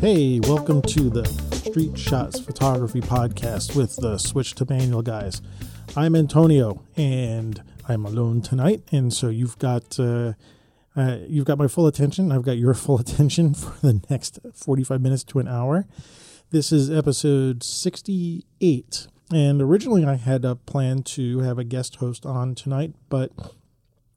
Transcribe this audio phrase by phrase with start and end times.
[0.00, 5.42] Hey, welcome to the Street Shots Photography Podcast with the Switch to Manual guys.
[5.94, 10.32] I'm Antonio, and I'm alone tonight, and so you've got uh,
[10.96, 12.32] uh, you've got my full attention.
[12.32, 15.86] I've got your full attention for the next 45 minutes to an hour.
[16.48, 22.24] This is episode 68, and originally I had a plan to have a guest host
[22.24, 23.32] on tonight, but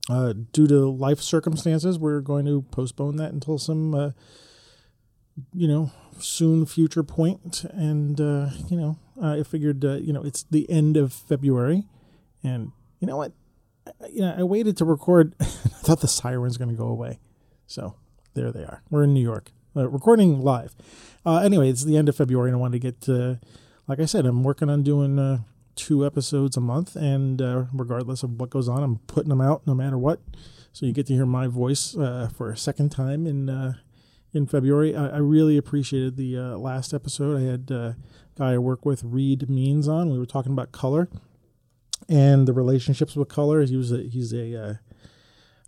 [0.10, 4.12] uh, due to life circumstances, we're going to postpone that until some uh,
[5.54, 7.64] you know, soon future point.
[7.66, 11.86] And, uh, you know, I figured, uh, you know, it's the end of February.
[12.44, 13.34] And you know what?
[13.86, 15.36] I, you know, I waited to record.
[15.40, 17.20] I thought the siren's going to go away.
[17.68, 17.96] So
[18.34, 18.84] there they are.
[18.90, 20.76] We're in New York, uh, recording live.
[21.26, 23.36] Uh, anyway, it's the end of February, and I wanted to get, uh,
[23.88, 25.40] like I said, I'm working on doing uh,
[25.76, 26.96] two episodes a month.
[26.96, 27.42] And
[27.74, 30.20] regardless of what goes on, I'm putting them out no matter what.
[30.74, 33.76] So you get to hear my voice for a second time in
[34.34, 34.96] in February.
[34.96, 37.38] I, I really appreciated the uh, last episode.
[37.38, 37.96] I had a
[38.38, 40.12] guy I work with, Reed Means, on.
[40.12, 41.08] We were talking about color
[42.10, 43.64] and the relationships with color.
[43.64, 44.80] He was a, he's a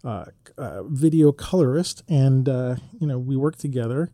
[0.04, 0.26] uh, uh,
[0.58, 4.12] uh video colorist, and uh, you know we worked together.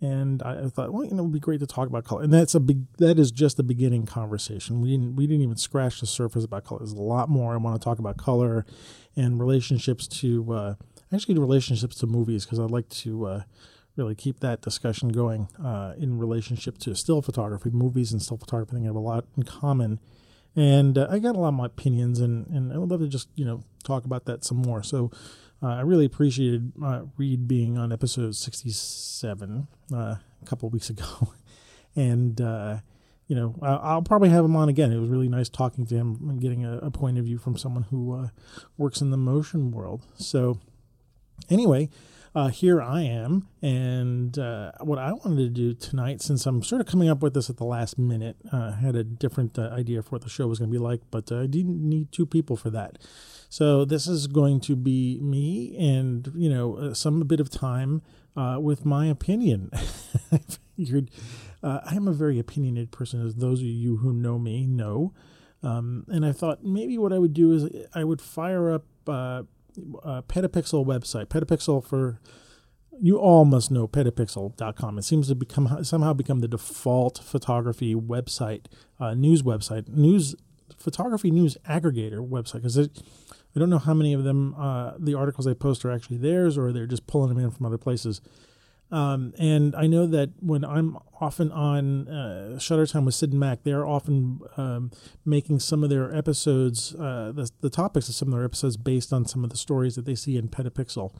[0.00, 2.22] And I thought, well, you know, it would be great to talk about color.
[2.22, 4.80] And that's a big, that is just the beginning conversation.
[4.80, 6.78] We didn't, we didn't even scratch the surface about color.
[6.78, 8.64] There's a lot more I want to talk about color
[9.16, 10.74] and relationships to, uh,
[11.12, 13.42] actually relationships to movies because I'd like to uh,
[13.98, 17.70] really keep that discussion going uh, in relationship to still photography.
[17.70, 19.98] Movies and still photography I think have a lot in common.
[20.56, 23.08] And uh, I got a lot of my opinions, and, and I would love to
[23.08, 24.82] just you know talk about that some more.
[24.82, 25.10] So
[25.62, 30.88] uh, I really appreciated uh, Reed being on episode sixty seven uh, a couple weeks
[30.88, 31.04] ago,
[31.96, 32.78] and uh,
[33.26, 34.90] you know I'll probably have him on again.
[34.90, 37.56] It was really nice talking to him and getting a, a point of view from
[37.56, 38.28] someone who
[38.76, 40.06] works in the motion world.
[40.16, 40.58] So
[41.48, 41.88] anyway
[42.34, 43.48] uh, here I am.
[43.62, 47.34] And uh, what I wanted to do tonight, since I'm sort of coming up with
[47.34, 50.28] this at the last minute, uh, I had a different uh, idea for what the
[50.28, 52.98] show was going to be like, but uh, I didn't need two people for that.
[53.48, 58.02] So this is going to be me and, you know, uh, some bit of time
[58.36, 59.70] with my opinion.
[60.32, 60.40] I
[60.76, 61.10] figured
[61.62, 65.12] I'm a very opinionated person, as those of you who know me know.
[65.60, 68.84] Um, and I thought maybe what I would do is I would fire up
[70.02, 71.26] uh, Petapixel website.
[71.26, 72.20] Petapixel for
[73.00, 74.98] you all must know petapixel.com.
[74.98, 78.66] It seems to become somehow become the default photography website,
[78.98, 80.34] uh, news website, news
[80.76, 85.46] photography news aggregator website because I don't know how many of them uh, the articles
[85.46, 88.20] they post are actually theirs or they're just pulling them in from other places.
[88.90, 93.40] Um, and I know that when I'm often on uh, Shutter Time with Sid and
[93.40, 94.90] Mac, they're often um,
[95.24, 99.12] making some of their episodes, uh, the, the topics of some of their episodes based
[99.12, 101.12] on some of the stories that they see in Petapixel,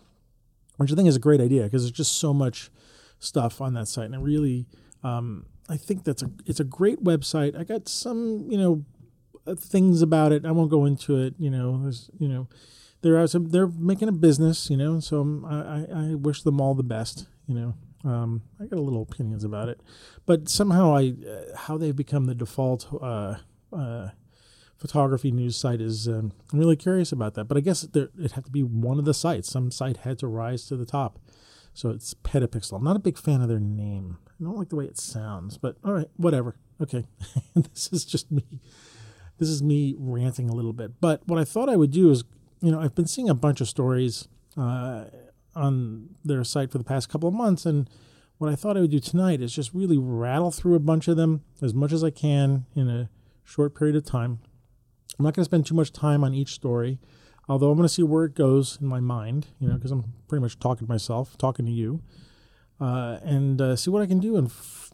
[0.77, 2.71] which I think is a great idea because there's just so much
[3.19, 4.07] stuff on that site.
[4.07, 4.67] And it really,
[5.03, 7.59] um, I think that's a, it's a great website.
[7.59, 8.85] I got some, you know,
[9.47, 10.47] uh, things about it.
[10.47, 12.49] I won't go into it, you know, there's, you know,
[13.03, 17.27] they're, they're making a business, you know, so I, I wish them all the best
[17.49, 17.75] you know.
[18.05, 19.81] Um, I got a little opinions about it,
[20.25, 23.39] but somehow I uh, how they've become the default uh,
[23.73, 24.11] uh,
[24.77, 27.45] photography news site is um, I'm really curious about that.
[27.45, 29.51] But I guess there, it had to be one of the sites.
[29.51, 31.19] Some site had to rise to the top.
[31.75, 32.77] So it's Petapixel.
[32.77, 34.19] I'm not a big fan of their name.
[34.29, 36.57] I don't like the way it sounds, but all right, whatever.
[36.81, 37.07] Okay,
[37.55, 38.45] this is just me.
[39.39, 41.01] This is me ranting a little bit.
[41.01, 42.25] But what I thought I would do is,
[42.61, 44.29] you know, I've been seeing a bunch of stories.
[45.59, 47.67] On their site for the past couple of months.
[47.67, 47.91] And
[48.39, 51.17] what I thought I would do tonight is just really rattle through a bunch of
[51.17, 53.11] them as much as I can in a
[53.45, 54.39] short period of time.
[55.19, 57.01] I'm not going to spend too much time on each story,
[57.49, 60.05] although I'm going to see where it goes in my mind, you know, because I'm
[60.29, 62.03] pretty much talking to myself, talking to you,
[62.81, 64.49] uh, and uh, see what I can do in,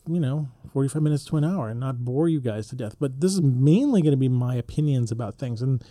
[0.08, 2.96] you know, 45 minutes to an hour and not bore you guys to death.
[2.98, 5.60] But this is mainly going to be my opinions about things.
[5.60, 5.84] And,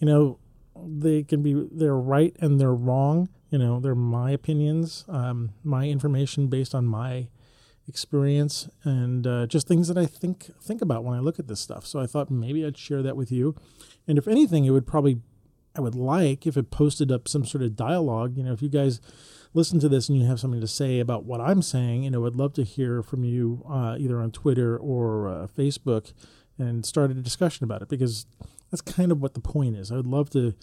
[0.00, 0.40] you know,
[0.84, 5.86] they can be, they're right and they're wrong you know they're my opinions um, my
[5.86, 7.28] information based on my
[7.88, 11.60] experience and uh, just things that i think think about when i look at this
[11.60, 11.86] stuff.
[11.86, 13.54] So i thought maybe i'd share that with you.
[14.08, 15.20] And if anything it would probably
[15.76, 18.36] i would like if it posted up some sort of dialogue.
[18.36, 19.00] You know if you guys
[19.54, 22.26] listen to this and you have something to say about what i'm saying you know
[22.26, 26.12] i'd love to hear from you uh, either on twitter or uh, facebook
[26.58, 28.26] and start a discussion about it because
[28.70, 30.54] that's kind of what the point is i would love to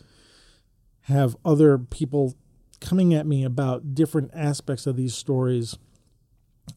[1.03, 2.35] have other people
[2.79, 5.77] coming at me about different aspects of these stories,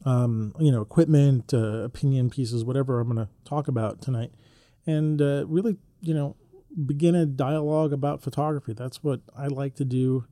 [0.04, 4.32] um, you know, equipment, uh, opinion pieces, whatever I'm going to talk about tonight,
[4.86, 6.36] and uh, really, you know,
[6.86, 8.72] begin a dialogue about photography.
[8.72, 10.24] That's what I like to do.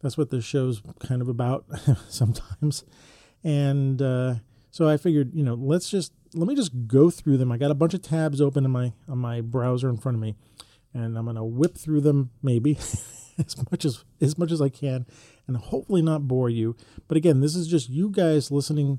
[0.00, 1.64] That's what this show's kind of about
[2.08, 2.84] sometimes.
[3.44, 4.34] And uh,
[4.72, 7.52] So I figured, you know, let's just let me just go through them.
[7.52, 10.22] I got a bunch of tabs open in my on my browser in front of
[10.22, 10.34] me,
[10.94, 12.78] and I'm gonna whip through them maybe
[13.38, 15.04] as much as as much as I can,
[15.46, 16.74] and hopefully not bore you.
[17.06, 18.98] But again, this is just you guys listening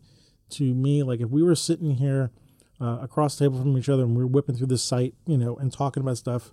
[0.51, 1.01] to me.
[1.01, 2.31] Like if we were sitting here
[2.79, 5.39] uh, across the table from each other and we are whipping through this site, you
[5.39, 6.51] know, and talking about stuff.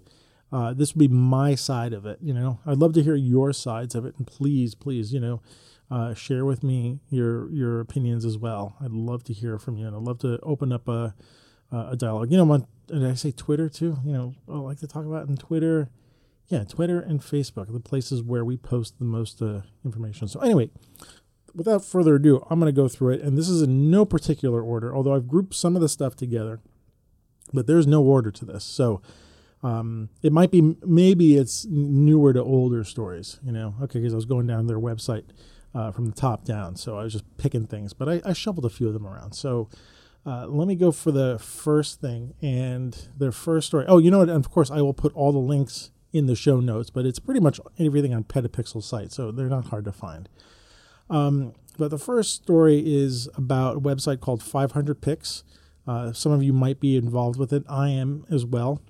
[0.52, 2.18] Uh, this would be my side of it.
[2.20, 5.42] You know, I'd love to hear your sides of it, and please, please, you know,
[5.90, 8.76] uh, share with me your your opinions as well.
[8.80, 11.14] I'd love to hear from you, and I'd love to open up a
[11.72, 12.30] a dialogue.
[12.30, 13.98] You know, on did I say Twitter too?
[14.04, 15.90] You know, I like to talk about in Twitter.
[16.48, 20.26] Yeah, Twitter and Facebook, the places where we post the most uh, information.
[20.26, 20.70] So anyway,
[21.54, 24.60] without further ado, I'm going to go through it, and this is in no particular
[24.60, 24.94] order.
[24.94, 26.60] Although I've grouped some of the stuff together,
[27.52, 28.64] but there's no order to this.
[28.64, 29.00] So
[29.62, 33.38] um, it might be maybe it's newer to older stories.
[33.44, 35.26] You know, okay, because I was going down their website
[35.74, 36.76] uh, from the top down.
[36.76, 39.32] So I was just picking things, but I, I shuffled a few of them around.
[39.32, 39.68] So
[40.26, 43.84] uh, let me go for the first thing and their first story.
[43.88, 44.28] Oh, you know what?
[44.28, 47.40] of course, I will put all the links in the show notes, but it's pretty
[47.40, 50.28] much everything on Petapixel's site, so they're not hard to find.
[51.08, 55.44] Um, but the first story is about a website called 500px.
[55.86, 57.64] Uh, some of you might be involved with it.
[57.68, 58.82] I am as well.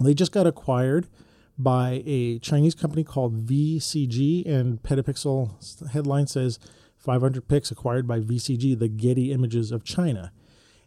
[0.00, 1.08] They just got acquired
[1.58, 6.58] by a Chinese company called VCG, and Petapixel headline says
[7.04, 10.32] 500px acquired by VCG, the Getty Images of China.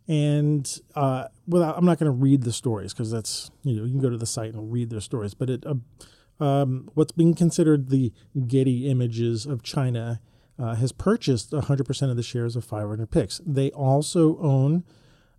[0.08, 3.92] And uh, without, I'm not going to read the stories because that's you know you
[3.92, 5.34] can go to the site and read their stories.
[5.34, 5.76] But it, uh,
[6.44, 8.12] um, what's being considered the
[8.48, 10.20] Getty Images of China
[10.58, 13.42] uh, has purchased 100% of the shares of 500px.
[13.46, 14.84] They also own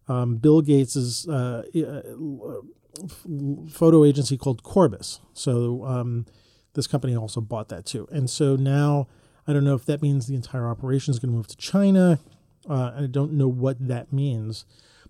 [0.09, 2.53] um, Bill Gates's uh, uh,
[3.71, 5.21] photo agency called Corbis.
[5.33, 6.27] So um,
[6.75, 8.09] this company also bought that too.
[8.11, 9.09] And so now
[9.47, 12.19] I don't know if that means the entire operation is going to move to China.
[12.69, 14.65] Uh, I don't know what that means.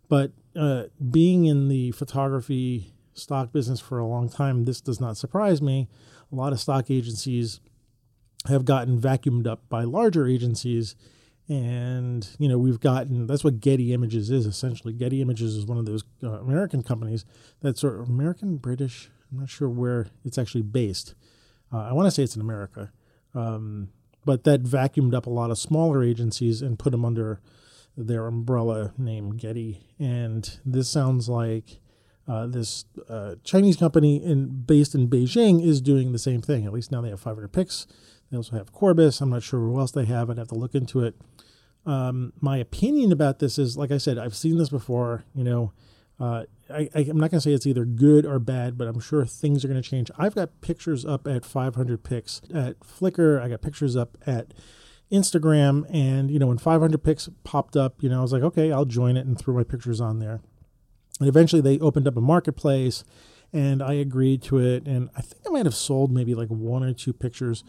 [0.08, 5.16] But uh, being in the photography stock business for a long time, this does not
[5.16, 5.88] surprise me.
[6.32, 7.60] A lot of stock agencies
[8.48, 10.96] have gotten vacuumed up by larger agencies
[11.50, 14.94] and you know we've gotten that's what Getty Images is essentially.
[14.94, 17.26] Getty Images is one of those uh, American companies
[17.60, 19.10] that's sort of American British.
[19.30, 21.14] I'm not sure where it's actually based.
[21.72, 22.92] Uh, I want to say it's in America,
[23.34, 23.88] um,
[24.24, 27.40] but that vacuumed up a lot of smaller agencies and put them under
[27.96, 29.88] their umbrella name Getty.
[29.98, 31.80] And this sounds like
[32.28, 36.64] uh, this uh, Chinese company in, based in Beijing is doing the same thing.
[36.64, 37.86] At least now they have 500px.
[38.30, 39.20] They also have Corbis.
[39.20, 40.30] I'm not sure who else they have.
[40.30, 41.16] I'd have to look into it.
[41.86, 45.24] Um, my opinion about this is, like I said, I've seen this before.
[45.34, 45.72] You know,
[46.20, 49.24] uh, I, am not going to say it's either good or bad, but I'm sure
[49.24, 50.10] things are going to change.
[50.18, 53.40] I've got pictures up at 500px at Flickr.
[53.40, 54.52] I got pictures up at
[55.10, 58.84] Instagram, and you know, when 500px popped up, you know, I was like, okay, I'll
[58.84, 60.40] join it and throw my pictures on there.
[61.18, 63.02] And eventually, they opened up a marketplace,
[63.52, 64.86] and I agreed to it.
[64.86, 67.64] And I think I might have sold maybe like one or two pictures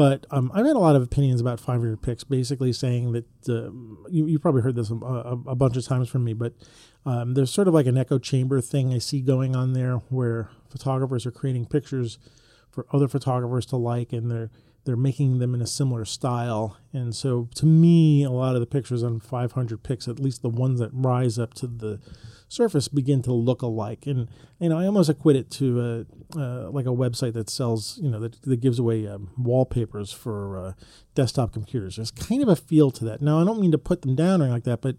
[0.00, 3.70] but um, I've had a lot of opinions about 500px, basically saying that uh,
[4.10, 6.54] you, you probably heard this a, a, bunch of times from me, but
[7.04, 10.48] um, there's sort of like an echo chamber thing I see going on there where
[10.70, 12.18] photographers are creating pictures
[12.70, 14.50] for other photographers to like and they're
[14.84, 16.76] they're making them in a similar style.
[16.92, 20.80] And so to me, a lot of the pictures on 500px, at least the ones
[20.80, 22.00] that rise up to the
[22.48, 24.06] surface begin to look alike.
[24.06, 27.98] And you know, I almost equate it to a, uh, like a website that sells,
[28.02, 30.72] you know, that, that gives away um, wallpapers for uh,
[31.14, 31.96] desktop computers.
[31.96, 33.20] There's kind of a feel to that.
[33.20, 34.96] Now, I don't mean to put them down or anything like that, but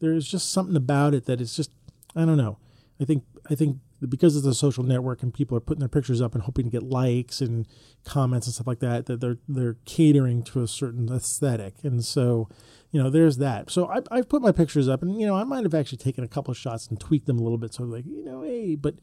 [0.00, 1.70] there's just something about it that it's just,
[2.16, 2.58] I don't know.
[3.00, 6.20] I think I think because it's a social network and people are putting their pictures
[6.20, 7.66] up and hoping to get likes and
[8.04, 11.74] comments and stuff like that, that they're they're catering to a certain aesthetic.
[11.82, 12.48] And so
[12.92, 13.70] you know, there's that.
[13.70, 16.24] So I, I've put my pictures up, and you know, I might have actually taken
[16.24, 17.74] a couple of shots and tweaked them a little bit.
[17.74, 18.96] So like, you know, hey, but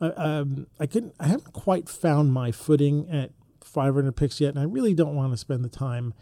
[0.00, 1.14] uh, um, I couldn't.
[1.18, 3.32] I haven't quite found my footing at
[3.64, 6.14] 500px yet, and I really don't want to spend the time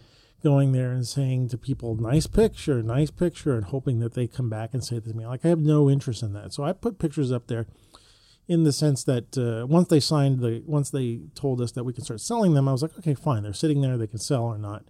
[0.43, 4.49] going there and saying to people, "Nice picture, nice picture," and hoping that they come
[4.49, 6.55] back and say to me, like, I have no interest in that.
[6.55, 7.67] So I put pictures up there
[8.53, 11.93] in the sense that uh, once they signed the, once they told us that we
[11.93, 14.45] can start selling them, I was like, okay, fine, they're sitting there, they can sell
[14.45, 14.85] or not.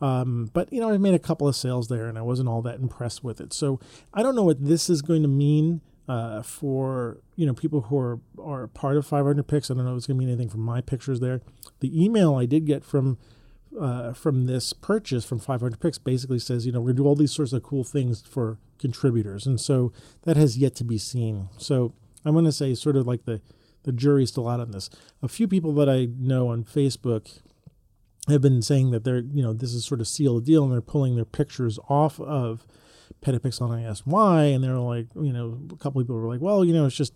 [0.00, 2.62] Um, but you know, I made a couple of sales there, and I wasn't all
[2.62, 3.52] that impressed with it.
[3.52, 3.80] So
[4.12, 7.98] I don't know what this is going to mean uh, for you know people who
[7.98, 9.70] are are part of 500px.
[9.70, 11.40] I don't know if it's going to mean anything from my pictures there.
[11.80, 13.18] The email I did get from
[13.80, 17.32] uh, from this purchase from 500px basically says you know we're gonna do all these
[17.32, 21.48] sorts of cool things for contributors, and so that has yet to be seen.
[21.56, 21.94] So
[22.28, 23.40] I'm going to say sort of like the
[23.84, 24.90] the jury's still out on this.
[25.22, 27.40] A few people that I know on Facebook
[28.28, 30.72] have been saying that they're, you know, this is sort of seal the deal and
[30.72, 32.66] they're pulling their pictures off of
[33.22, 36.40] Petapixel, and I asked why, and they're like, you know, a couple people were like,
[36.40, 37.14] well, you know, it's just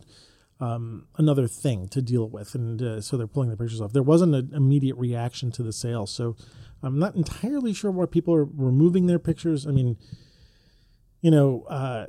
[0.60, 3.92] um, another thing to deal with, and uh, so they're pulling the pictures off.
[3.92, 6.36] There wasn't an immediate reaction to the sale, so
[6.82, 9.66] I'm not entirely sure why people are removing their pictures.
[9.66, 9.96] I mean,
[11.20, 12.06] you know, uh,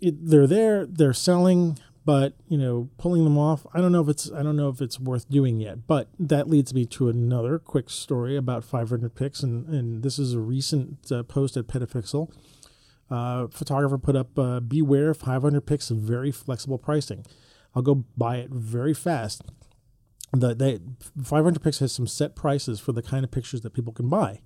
[0.00, 1.78] it, they're there, they're selling,
[2.08, 4.80] but you know, pulling them off, I don't know if it's I don't know if
[4.80, 5.86] it's worth doing yet.
[5.86, 10.40] But that leads me to another quick story about 500px, and and this is a
[10.40, 12.32] recent uh, post at Petapixel.
[13.10, 17.26] Uh, photographer put up, uh, beware 500px of very flexible pricing.
[17.74, 19.42] I'll go buy it very fast.
[20.32, 20.78] The, they,
[21.20, 24.40] 500px has some set prices for the kind of pictures that people can buy.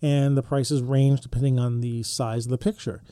[0.00, 3.02] And the prices range depending on the size of the picture.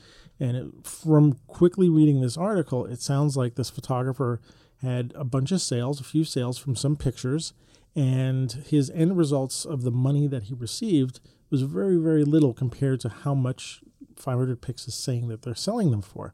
[0.41, 4.41] And it, from quickly reading this article, it sounds like this photographer
[4.81, 7.53] had a bunch of sales, a few sales from some pictures,
[7.95, 11.19] and his end results of the money that he received
[11.51, 13.81] was very, very little compared to how much
[14.15, 16.33] 500px is saying that they're selling them for.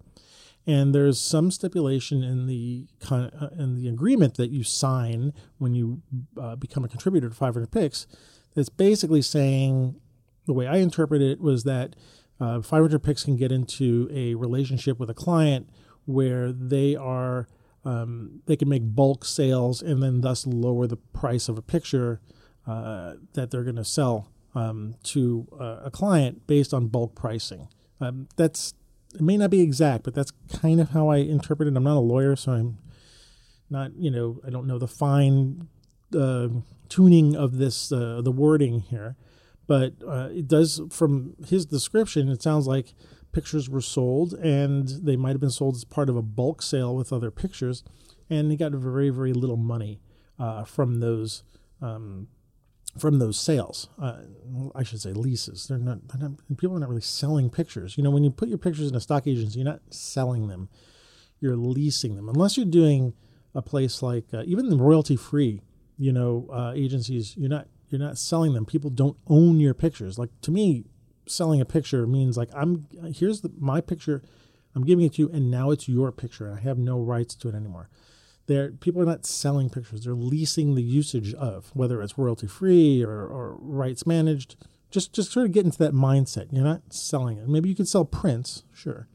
[0.66, 6.02] And there's some stipulation in the uh, in the agreement that you sign when you
[6.40, 8.06] uh, become a contributor to 500px
[8.54, 10.00] that's basically saying
[10.46, 11.96] the way I interpret it was that
[12.40, 15.70] uh, 500px can get into a relationship with a client
[16.06, 17.48] where they are
[17.86, 22.20] um, they can make bulk sales and then thus lower the price of a picture
[22.66, 27.70] uh, that they're going to sell um, to uh, a client based on bulk pricing.
[28.02, 28.74] Um, that's
[29.16, 31.78] it may not be exact, but that's kind of how I interpret it.
[31.78, 32.78] I'm not a lawyer, so I'm
[33.70, 35.70] not, you know, I don't know the fine
[36.18, 36.50] uh,
[36.90, 39.16] tuning of this, uh, the wording here.
[39.68, 42.94] But uh, it does, from his description, it sounds like
[43.34, 46.96] pictures were sold and they might have been sold as part of a bulk sale
[46.96, 47.84] with other pictures.
[48.30, 50.00] And he got very, very little money
[50.40, 51.44] uh, from those
[51.82, 52.28] um,
[52.98, 53.90] from those sales.
[54.02, 54.22] Uh,
[54.74, 55.68] I should say leases.
[55.68, 57.96] They're not, they're not, people are not really selling pictures.
[57.96, 60.68] You know, when you put your pictures in a stock agency, you're not selling them.
[61.40, 62.28] You're leasing them.
[62.28, 63.14] Unless you're doing
[63.54, 65.62] a place like uh, even the royalty free,
[65.98, 67.36] you know, uh, agencies.
[67.38, 68.66] You're not you're not selling them.
[68.66, 70.18] People don't own your pictures.
[70.18, 70.86] Like to me,
[71.26, 74.22] selling a picture means like I'm here's the, my picture.
[74.76, 76.52] I'm giving it to you, and now it's your picture.
[76.52, 77.90] I have no rights to it anymore.
[78.46, 83.04] They're, people are not selling pictures; they're leasing the usage of, whether it's royalty free
[83.04, 84.56] or, or rights managed.
[84.90, 86.48] Just just sort of get into that mindset.
[86.52, 87.48] You're not selling it.
[87.48, 89.08] Maybe you could sell prints, sure,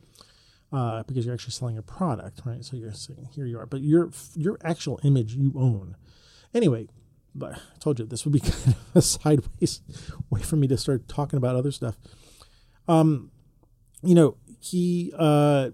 [0.73, 2.65] uh, because you're actually selling a product, right?
[2.65, 5.97] So you're saying here you are, but your your actual image you own.
[6.55, 6.89] Anyway,
[7.35, 9.81] but I told you this would be kind of a sideways
[10.31, 11.97] way for me to start talking about other stuff.
[12.89, 13.31] Um,
[14.03, 15.71] you know, he uh,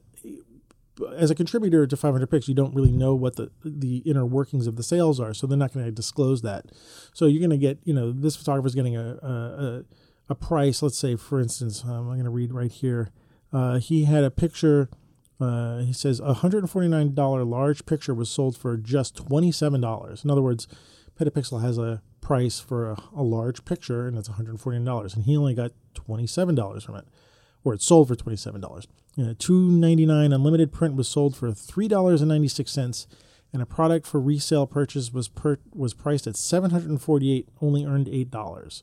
[1.16, 4.76] as a contributor to 500px, you don't really know what the the inner workings of
[4.76, 6.66] the sales are, so they're not going to disclose that.
[7.12, 9.84] So you're going to get, you know, this photographer is getting a, a,
[10.28, 10.82] a price.
[10.82, 13.10] Let's say, for instance, um, I'm going to read right here.
[13.52, 14.88] Uh, he had a picture.
[15.40, 20.24] Uh, he says a $149 large picture was sold for just $27.
[20.24, 20.66] In other words,
[21.18, 25.54] Petapixel has a price for a, a large picture, and it's $149, and he only
[25.54, 27.06] got $27 from it
[27.64, 28.86] or it sold for $27.
[29.18, 33.06] Uh, Two ninety nine unlimited print was sold for $3.96,
[33.52, 38.82] and a product for resale purchase was per, was priced at 748 only earned $8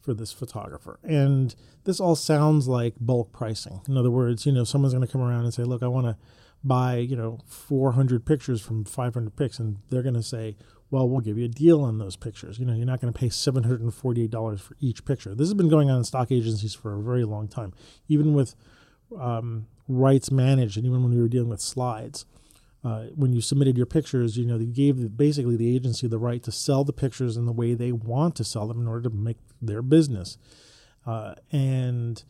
[0.00, 0.98] for this photographer.
[1.02, 1.54] And
[1.84, 3.80] this all sounds like bulk pricing.
[3.88, 6.06] In other words, you know, someone's going to come around and say, "Look, I want
[6.06, 6.16] to
[6.62, 10.56] buy, you know, 400 pictures from 500px," and they're going to say,
[10.90, 12.58] well, we'll give you a deal on those pictures.
[12.58, 15.34] You know, you're not going to pay $748 for each picture.
[15.34, 17.72] This has been going on in stock agencies for a very long time,
[18.08, 18.54] even with
[19.18, 22.24] um, rights managed, and even when we were dealing with slides.
[22.84, 26.44] Uh, when you submitted your pictures, you know, they gave basically the agency the right
[26.44, 29.16] to sell the pictures in the way they want to sell them in order to
[29.16, 30.38] make their business.
[31.04, 32.22] Uh, and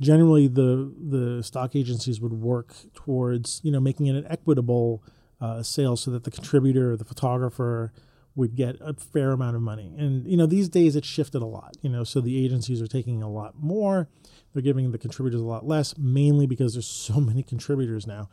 [0.00, 5.02] generally, the the stock agencies would work towards, you know, making it an equitable
[5.44, 7.92] uh, sales so that the contributor, or the photographer,
[8.34, 9.94] would get a fair amount of money.
[9.98, 11.76] And you know, these days it's shifted a lot.
[11.82, 14.08] You know, so the agencies are taking a lot more.
[14.52, 18.30] They're giving the contributors a lot less, mainly because there's so many contributors now,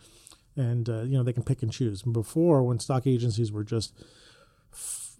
[0.55, 2.01] and uh, you know they can pick and choose.
[2.01, 3.93] Before, when stock agencies were just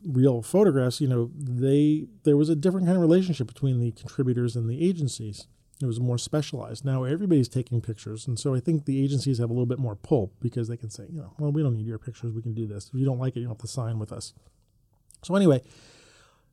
[0.05, 4.55] real photographs, you know, they there was a different kind of relationship between the contributors
[4.55, 5.45] and the agencies.
[5.81, 6.85] It was more specialized.
[6.85, 9.95] Now everybody's taking pictures, and so I think the agencies have a little bit more
[9.95, 12.33] pull because they can say, you know, well, we don't need your pictures.
[12.33, 12.89] We can do this.
[12.93, 14.33] If you don't like it, you don't have to sign with us.
[15.23, 15.61] So anyway,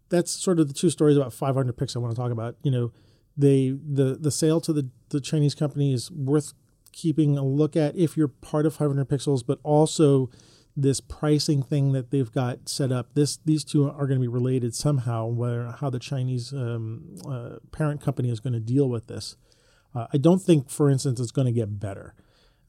[0.09, 2.57] that's sort of the two stories about 500px I want to talk about.
[2.63, 2.93] You know,
[3.37, 6.55] they the the sale to the the Chinese company is worth
[6.93, 10.31] keeping a look at if you're part of 500 pixels, but also
[10.81, 13.15] this pricing thing that they've got set up.
[13.15, 15.27] This these two are going to be related somehow.
[15.27, 19.37] Where how the Chinese um, uh, parent company is going to deal with this.
[19.95, 22.15] Uh, I don't think, for instance, it's going to get better.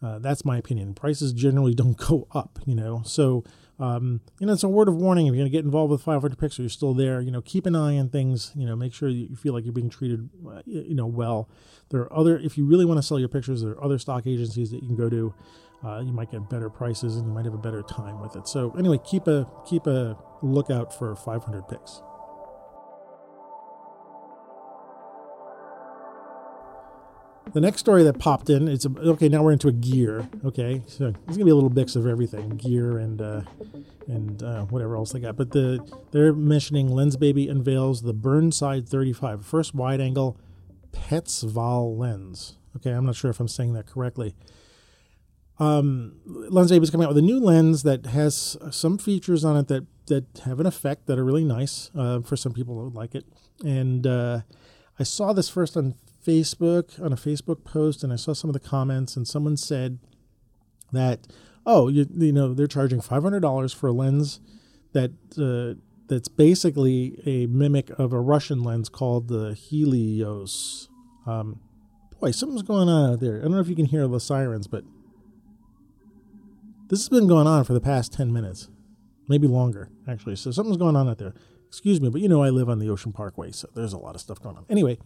[0.01, 0.93] Uh, that's my opinion.
[0.93, 3.01] Prices generally don't go up, you know.
[3.05, 3.43] So,
[3.79, 5.27] um, you know, it's a word of warning.
[5.27, 7.21] If you're going to get involved with 500 pixels, you're still there.
[7.21, 8.51] You know, keep an eye on things.
[8.55, 11.49] You know, make sure you feel like you're being treated, uh, you know, well.
[11.89, 12.37] There are other.
[12.37, 14.87] If you really want to sell your pictures, there are other stock agencies that you
[14.87, 15.33] can go to.
[15.83, 18.47] Uh, you might get better prices and you might have a better time with it.
[18.47, 22.01] So anyway, keep a keep a lookout for 500px.
[27.53, 29.27] The next story that popped in, it's a, okay.
[29.27, 30.29] Now we're into a gear.
[30.45, 33.41] Okay, so it's gonna be a little mix of everything, gear and uh,
[34.07, 35.35] and uh, whatever else they got.
[35.35, 35.79] But the
[36.11, 40.37] they're mentioning Lensbaby unveils the Burnside 35, first wide-angle
[40.91, 42.57] Petzval lens.
[42.75, 44.35] Okay, I'm not sure if I'm saying that correctly.
[45.59, 49.67] Um, Lensbaby is coming out with a new lens that has some features on it
[49.67, 53.13] that that have an effect that are really nice uh, for some people who like
[53.13, 53.25] it.
[53.63, 54.41] And uh,
[54.97, 58.53] I saw this first on Facebook on a Facebook post, and I saw some of
[58.53, 59.99] the comments, and someone said
[60.91, 61.27] that
[61.65, 64.39] oh, you, you know, they're charging five hundred dollars for a lens
[64.93, 70.89] that uh, that's basically a mimic of a Russian lens called the Helios.
[71.27, 71.59] Um,
[72.19, 73.37] boy, something's going on out there.
[73.37, 74.83] I don't know if you can hear the sirens, but
[76.89, 78.69] this has been going on for the past ten minutes,
[79.27, 80.35] maybe longer actually.
[80.35, 81.33] So something's going on out there.
[81.67, 84.15] Excuse me, but you know I live on the Ocean Parkway, so there's a lot
[84.15, 84.65] of stuff going on.
[84.69, 84.97] Anyway,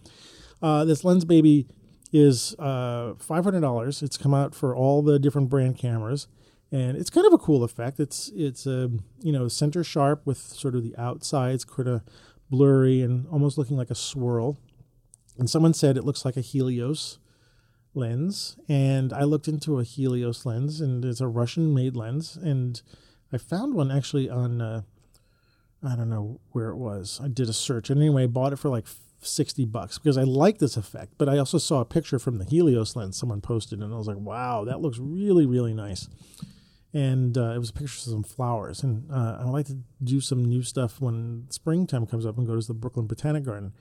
[0.62, 1.68] uh, this Lensbaby
[2.14, 4.04] is uh, $500.
[4.04, 6.28] It's come out for all the different brand cameras,
[6.72, 8.00] and it's kind of a cool effect.
[8.00, 12.02] It's it's a um, you know center sharp with sort of the outsides kind of
[12.50, 14.58] blurry and almost looking like a swirl.
[15.38, 17.18] And someone said it looks like a Helios
[17.94, 22.82] lens, and I looked into a Helios lens, and it's a Russian-made lens, and
[23.32, 24.62] I found one actually on.
[24.62, 24.82] Uh,
[25.86, 27.20] I don't know where it was.
[27.22, 27.90] I did a search.
[27.90, 28.86] And anyway, I bought it for like
[29.22, 31.14] 60 bucks because I like this effect.
[31.18, 34.08] But I also saw a picture from the Helios lens someone posted, and I was
[34.08, 36.08] like, wow, that looks really, really nice.
[36.94, 38.84] And uh, it was a picture of some flowers.
[38.84, 42.60] And uh, I like to do some new stuff when springtime comes up and go
[42.60, 43.74] to the Brooklyn Botanic Garden.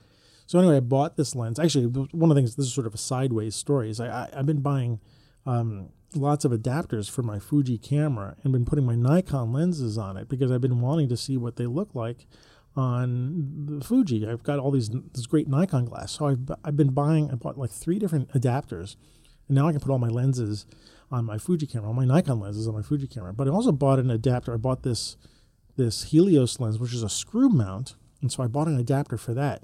[0.53, 1.57] So anyway, I bought this lens.
[1.57, 4.37] Actually, one of the things, this is sort of a sideways story, is I, I,
[4.37, 4.99] have been buying
[5.47, 10.15] um, lots of adapters for my Fuji camera and been putting my Nikon lenses on
[10.15, 12.27] it because I've been wanting to see what they look like
[12.75, 14.27] on the Fuji.
[14.27, 17.31] I've got all these this great Nikon glass, so I've I've been buying.
[17.31, 18.95] I bought like three different adapters,
[19.47, 20.67] and now I can put all my lenses
[21.09, 23.33] on my Fuji camera, all my Nikon lenses on my Fuji camera.
[23.33, 24.53] But I also bought an adapter.
[24.53, 25.17] I bought this
[25.77, 29.33] this Helios lens, which is a screw mount, and so I bought an adapter for
[29.33, 29.63] that.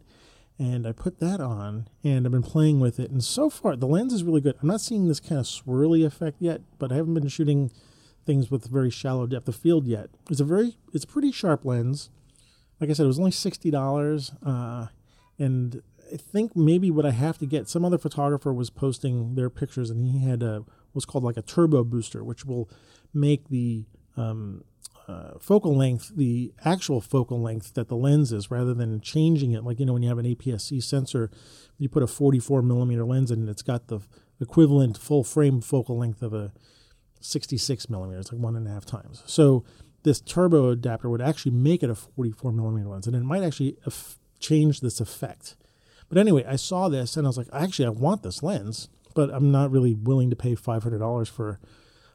[0.59, 3.09] And I put that on, and I've been playing with it.
[3.09, 4.55] And so far, the lens is really good.
[4.61, 7.71] I'm not seeing this kind of swirly effect yet, but I haven't been shooting
[8.25, 10.09] things with very shallow depth of field yet.
[10.29, 12.09] It's a very, it's a pretty sharp lens
[12.79, 14.87] like I said, it was only sixty dollars, uh,
[15.37, 17.67] and I think maybe what I have to get.
[17.67, 21.41] Some other photographer was posting their pictures, and he had a what's called like a
[21.41, 22.69] turbo booster, which will
[23.13, 24.63] make the um,
[25.09, 29.63] uh, focal length the actual focal length that the lens is, rather than changing it.
[29.63, 31.31] Like you know, when you have an APS-C sensor,
[31.77, 34.01] you put a 44 millimeter lens in, and it's got the
[34.39, 36.53] equivalent full frame focal length of a
[37.21, 39.23] 66 millimeters, like one and a half times.
[39.25, 39.65] So
[40.03, 43.77] this turbo adapter would actually make it a 44 millimeter lens, and it might actually
[44.39, 45.55] change this effect.
[46.07, 49.29] But anyway, I saw this and I was like, actually, I want this lens, but
[49.31, 51.59] I'm not really willing to pay $500 for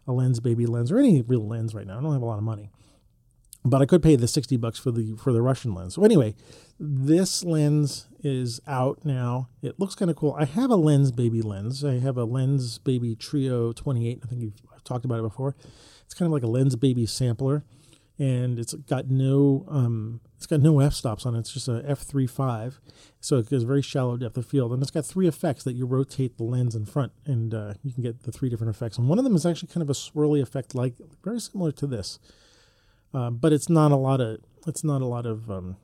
[0.06, 1.98] a Lensbaby lens or any real lens right now.
[1.98, 2.70] I don't have a lot of money,
[3.64, 5.94] but I could pay the 60 bucks for the for the Russian lens.
[5.94, 6.34] So anyway,
[6.78, 9.48] this lens is out now.
[9.62, 10.36] It looks kind of cool.
[10.38, 11.84] I have a Lensbaby lens.
[11.84, 14.20] I have a Lensbaby Trio 28.
[14.22, 15.56] I think you've I've talked about it before.
[16.04, 17.64] It's kind of like a Lensbaby sampler,
[18.18, 21.40] and it's got no um, it's got no f stops on it.
[21.40, 22.78] It's just a f3.5,
[23.20, 25.86] so it gives very shallow depth of field, and it's got three effects that you
[25.86, 28.98] rotate the lens in front, and uh, you can get the three different effects.
[28.98, 31.86] And one of them is actually kind of a swirly effect, like very similar to
[31.86, 32.18] this,
[33.14, 35.76] uh, but it's not a lot of it's not a lot of um,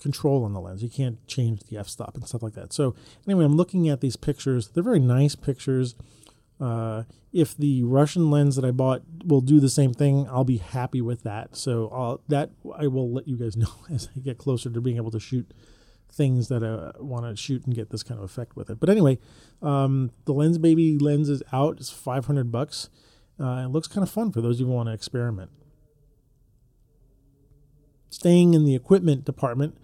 [0.00, 0.82] control on the lens.
[0.82, 2.72] You can't change the f stop and stuff like that.
[2.72, 2.94] So
[3.26, 4.68] anyway, I'm looking at these pictures.
[4.68, 5.94] They're very nice pictures.
[6.58, 10.56] Uh, if the Russian lens that I bought will do the same thing, I'll be
[10.56, 11.54] happy with that.
[11.54, 14.96] So I'll, that I will let you guys know as I get closer to being
[14.96, 15.52] able to shoot
[16.10, 18.80] things that I want to shoot and get this kind of effect with it.
[18.80, 19.18] But anyway,
[19.60, 21.76] um, the Lensbaby lens is out.
[21.78, 22.88] It's 500 bucks.
[23.38, 25.50] Uh, it looks kind of fun for those who want to experiment.
[28.10, 29.76] Staying in the equipment department,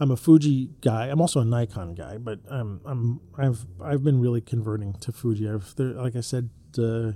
[0.00, 1.06] I'm a Fuji guy.
[1.06, 5.48] I'm also a Nikon guy, but I'm I'm I've I've been really converting to Fuji.
[5.48, 7.12] I've there, like I said uh,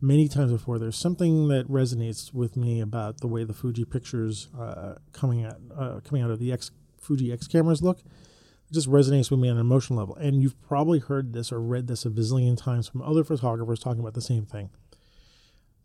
[0.00, 0.78] many times before.
[0.78, 5.56] There's something that resonates with me about the way the Fuji pictures uh, coming out
[5.76, 8.00] uh, coming out of the X Fuji X cameras look.
[8.00, 10.16] It just resonates with me on an emotional level.
[10.16, 14.00] And you've probably heard this or read this a bazillion times from other photographers talking
[14.00, 14.70] about the same thing.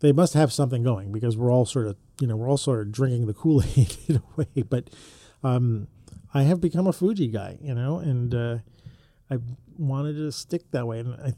[0.00, 2.80] They must have something going because we're all sort of, you know, we're all sort
[2.80, 4.62] of drinking the Kool Aid in a way.
[4.62, 4.90] But
[5.42, 5.88] um,
[6.32, 8.58] I have become a Fuji guy, you know, and uh,
[9.30, 9.38] I
[9.76, 11.00] wanted to stick that way.
[11.00, 11.32] And I,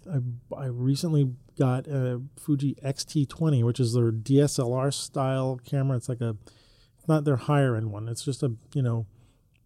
[0.57, 5.97] I, I recently got a Fuji X-T20, which is their DSLR style camera.
[5.97, 6.37] It's like a,
[7.09, 8.09] not their higher end one.
[8.09, 9.07] It's just a, you know,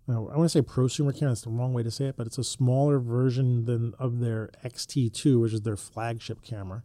[0.08, 1.30] I want to say prosumer camera.
[1.30, 4.50] That's the wrong way to say it, but it's a smaller version than of their
[4.62, 6.82] X-T2, which is their flagship camera.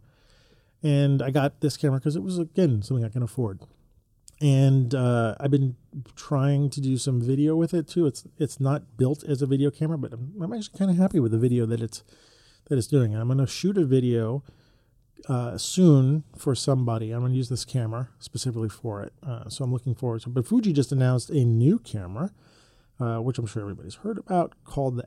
[0.82, 3.60] And I got this camera because it was again something I can afford
[4.40, 5.76] and uh, I've been
[6.16, 8.06] trying to do some video with it too.
[8.06, 11.20] It's it's not built as a video camera, but I'm, I'm actually kind of happy
[11.20, 12.02] with the video that it's
[12.68, 13.14] that it's doing.
[13.14, 14.42] I'm going to shoot a video
[15.28, 17.10] uh, soon for somebody.
[17.10, 20.30] I'm going to use this camera specifically for it, uh, so I'm looking forward to.
[20.30, 20.34] it.
[20.34, 22.32] But Fuji just announced a new camera,
[22.98, 25.06] uh, which I'm sure everybody's heard about, called the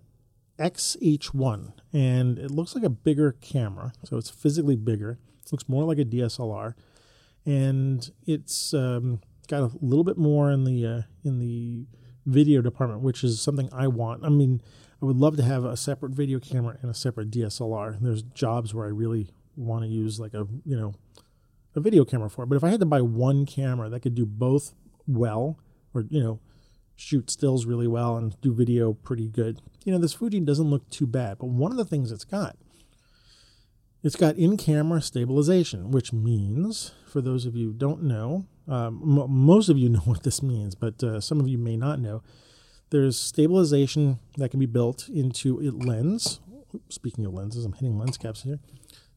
[0.60, 5.18] XH1, and it looks like a bigger camera, so it's physically bigger.
[5.46, 6.74] It looks more like a DSLR
[7.46, 11.86] and it's um, got a little bit more in the uh, in the
[12.26, 14.24] video department, which is something I want.
[14.24, 14.62] I mean,
[15.02, 17.98] I would love to have a separate video camera and a separate DSLR.
[18.00, 20.94] There's jobs where I really want to use like a you know
[21.76, 22.48] a video camera for it.
[22.48, 24.74] But if I had to buy one camera that could do both
[25.08, 25.60] well,
[25.94, 26.40] or you know
[26.96, 30.90] shoot stills really well and do video pretty good, you know this Fuji doesn't look
[30.90, 31.40] too bad.
[31.40, 32.56] But one of the things it's got
[34.04, 39.32] it's got in-camera stabilization, which means, for those of you who don't know, um, m-
[39.32, 42.22] most of you know what this means, but uh, some of you may not know.
[42.90, 46.40] There's stabilization that can be built into a lens.
[46.90, 48.60] Speaking of lenses, I'm hitting lens caps here.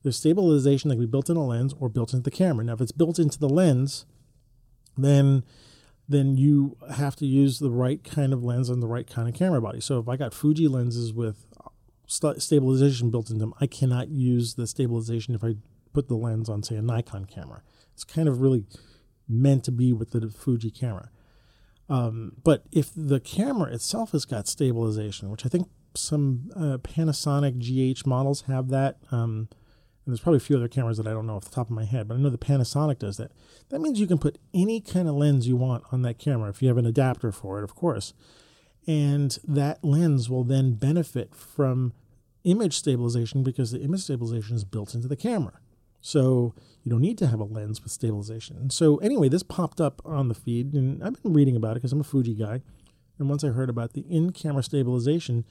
[0.02, 2.64] There's stabilization that can be built in a lens or built into the camera.
[2.64, 4.06] Now, if it's built into the lens,
[4.96, 5.42] then
[6.08, 9.34] then you have to use the right kind of lens and the right kind of
[9.34, 9.80] camera body.
[9.80, 11.46] So if I got Fuji lenses with
[12.06, 13.54] st- stabilization built into them.
[13.60, 15.56] I cannot use the stabilization if I
[15.92, 17.62] put the lens on, say, a Nikon camera.
[17.92, 18.64] It's kind of really
[19.28, 21.10] meant to be with the Fuji camera.
[21.88, 27.58] Um, but if the camera itself has got stabilization, which I think some uh, Panasonic
[27.58, 29.48] GH models have that, um,
[30.04, 31.72] and there's probably a few other cameras that I don't know off the top of
[31.72, 33.32] my head, but I know the Panasonic does that.
[33.70, 36.60] That means you can put any kind of lens you want on that camera if
[36.62, 38.12] you have an adapter for it, of course
[38.86, 41.92] and that lens will then benefit from
[42.44, 45.58] image stabilization because the image stabilization is built into the camera.
[46.00, 48.56] So you don't need to have a lens with stabilization.
[48.56, 51.74] And so anyway, this popped up on the feed, and I've been reading about it
[51.76, 52.60] because I'm a Fuji guy.
[53.18, 55.44] And once I heard about the in-camera stabilization,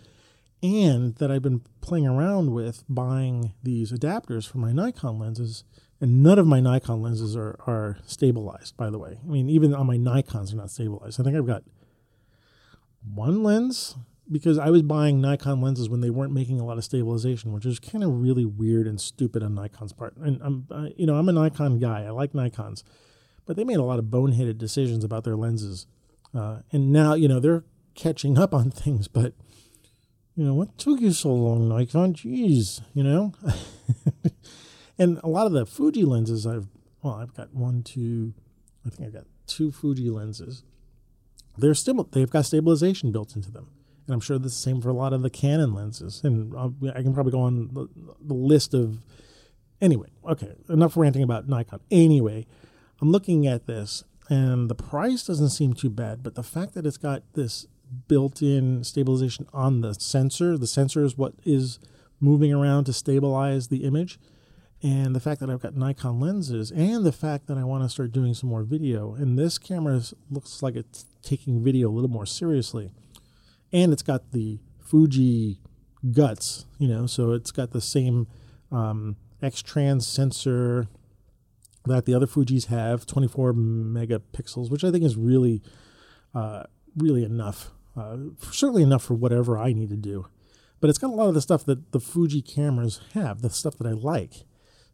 [0.63, 5.65] and that I've been playing around with buying these adapters for my Nikon lenses,
[5.99, 9.19] and none of my Nikon lenses are, are stabilized, by the way.
[9.21, 11.19] I mean, even on my Nikons are not stabilized.
[11.19, 11.63] I think I've got
[13.13, 13.95] one lens
[14.31, 17.65] because I was buying Nikon lenses when they weren't making a lot of stabilization, which
[17.65, 20.17] is kind of really weird and stupid on Nikon's part.
[20.17, 22.03] And I'm, I, you know, I'm a Nikon guy.
[22.03, 22.83] I like Nikons,
[23.45, 25.85] but they made a lot of boneheaded decisions about their lenses.
[26.33, 27.63] Uh, and now, you know, they're
[27.93, 29.07] catching up on things.
[29.07, 29.33] But
[30.35, 32.13] you know, what took you so long, Nikon?
[32.13, 33.33] Jeez, you know.
[34.97, 36.67] and a lot of the Fuji lenses, I've
[37.01, 38.33] well, I've got one, two,
[38.85, 40.63] I think I've got two Fuji lenses
[41.57, 43.69] they're still they've got stabilization built into them.
[44.07, 46.21] And I'm sure that's the same for a lot of the Canon lenses.
[46.23, 47.87] And i can probably go on the,
[48.21, 49.01] the list of.
[49.81, 51.81] Anyway, okay, enough ranting about Nikon.
[51.91, 52.47] Anyway,
[53.01, 56.85] I'm looking at this, and the price doesn't seem too bad, but the fact that
[56.85, 57.67] it's got this
[58.07, 61.77] built-in stabilization on the sensor, the sensor is what is
[62.21, 64.17] moving around to stabilize the image
[64.85, 67.89] and the fact that I've got Nikon lenses, and the fact that I want to
[67.89, 69.15] start doing some more video.
[69.15, 72.91] And this camera looks like it's taking video a little more seriously,
[73.73, 75.59] and it's got the Fuji
[76.11, 78.27] guts, you know, so it's got the same
[78.71, 80.87] um, X-Trans sensor
[81.85, 85.63] that the other Fuji's have, 24 megapixels, which I think is really,
[86.35, 86.63] uh,
[86.95, 87.71] really enough.
[87.97, 88.17] Uh,
[88.51, 90.27] certainly enough for whatever I need to do.
[90.79, 93.79] But it's got a lot of the stuff that the Fuji cameras have, the stuff
[93.79, 94.45] that I like.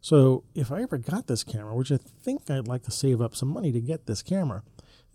[0.02, 3.36] So if I ever got this camera, which I think I'd like to save up
[3.36, 4.64] some money to get this camera,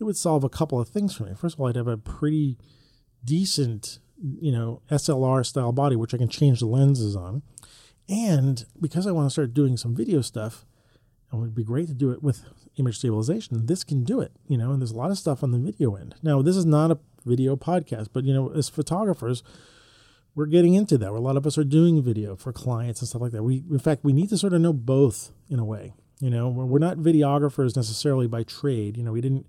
[0.00, 1.34] it would solve a couple of things for me.
[1.34, 2.56] First of all, I'd have a pretty
[3.22, 7.42] decent, you know, SLR style body, which I can change the lenses on.
[8.08, 10.64] And because I want to start doing some video stuff,
[11.30, 12.44] it would be great to do it with
[12.78, 13.66] image stabilization.
[13.66, 15.96] This can do it, you know, and there's a lot of stuff on the video
[15.96, 16.14] end.
[16.22, 19.42] Now, this is not a video podcast, but, you know, as photographers,
[20.34, 21.10] we're getting into that.
[21.10, 23.42] Where a lot of us are doing video for clients and stuff like that.
[23.42, 25.94] We, in fact, we need to sort of know both in a way.
[26.20, 28.96] You know, we're not videographers necessarily by trade.
[28.96, 29.46] You know, we didn't,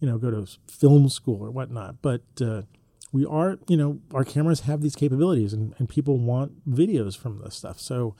[0.00, 2.62] you know, go to film school or whatnot, but uh,
[3.12, 7.40] we are, you know, our cameras have these capabilities and, and people want videos from
[7.42, 7.80] this stuff.
[7.80, 8.16] So,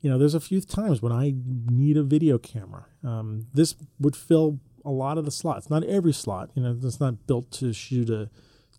[0.00, 1.34] you know, there's a few times when I
[1.70, 2.86] need a video camera.
[3.02, 6.50] Um, this would fill a lot of the slots, not every slot.
[6.54, 8.30] You know, it's not built to shoot a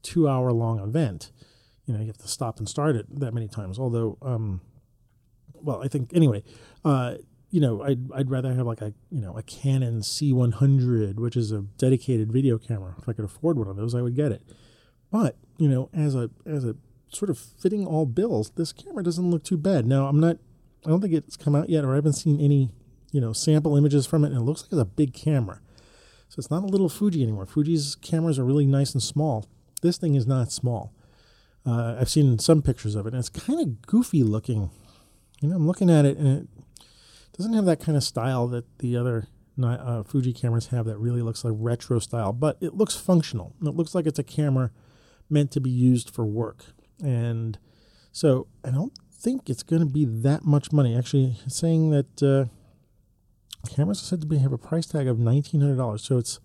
[0.02, 1.32] two hour long event.
[1.86, 3.78] You know, you have to stop and start it that many times.
[3.78, 4.62] Although, um,
[5.54, 6.44] well, I think anyway,
[6.84, 7.16] uh,
[7.52, 11.52] you know, I'd, I'd rather have like a, you know, a Canon C100, which is
[11.52, 12.96] a dedicated video camera.
[12.98, 14.42] If I could afford one of those, I would get it.
[15.12, 16.76] But, you know, as a, as a
[17.08, 19.86] sort of fitting all bills, this camera doesn't look too bad.
[19.86, 20.38] Now, I'm not,
[20.86, 22.72] I don't think it's come out yet, or I haven't seen any,
[23.12, 25.62] you know, sample images from it, and it looks like it's a big camera.
[26.30, 27.46] So it's not a little Fuji anymore.
[27.46, 29.48] Fuji's cameras are really nice and small.
[29.82, 30.94] This thing is not small.
[31.66, 34.70] Uh, I've seen some pictures of it, and it's kind of goofy looking.
[35.42, 36.48] You know, I'm looking at it, and it
[37.38, 39.28] doesn't have that kind of style that the other
[39.62, 43.54] uh, Fuji cameras have that really looks like retro style, but it looks functional.
[43.62, 44.72] It looks like it's a camera
[45.30, 46.66] meant to be used for work.
[47.04, 47.58] And
[48.12, 50.96] so I don't think it's going to be that much money.
[50.96, 52.46] Actually, saying that uh,
[53.70, 56.00] cameras are said to be, have a price tag of $1,900.
[56.00, 56.40] So it's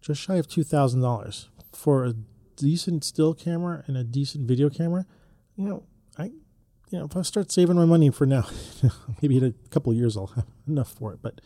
[0.00, 2.14] just shy of $2,000 for a
[2.58, 5.06] decent still camera and a decent video camera.
[5.56, 5.82] You know,
[6.16, 6.32] I
[6.90, 8.46] you know, if I start saving my money for now,
[9.22, 11.20] maybe in a couple years I'll have enough for it.
[11.22, 11.40] But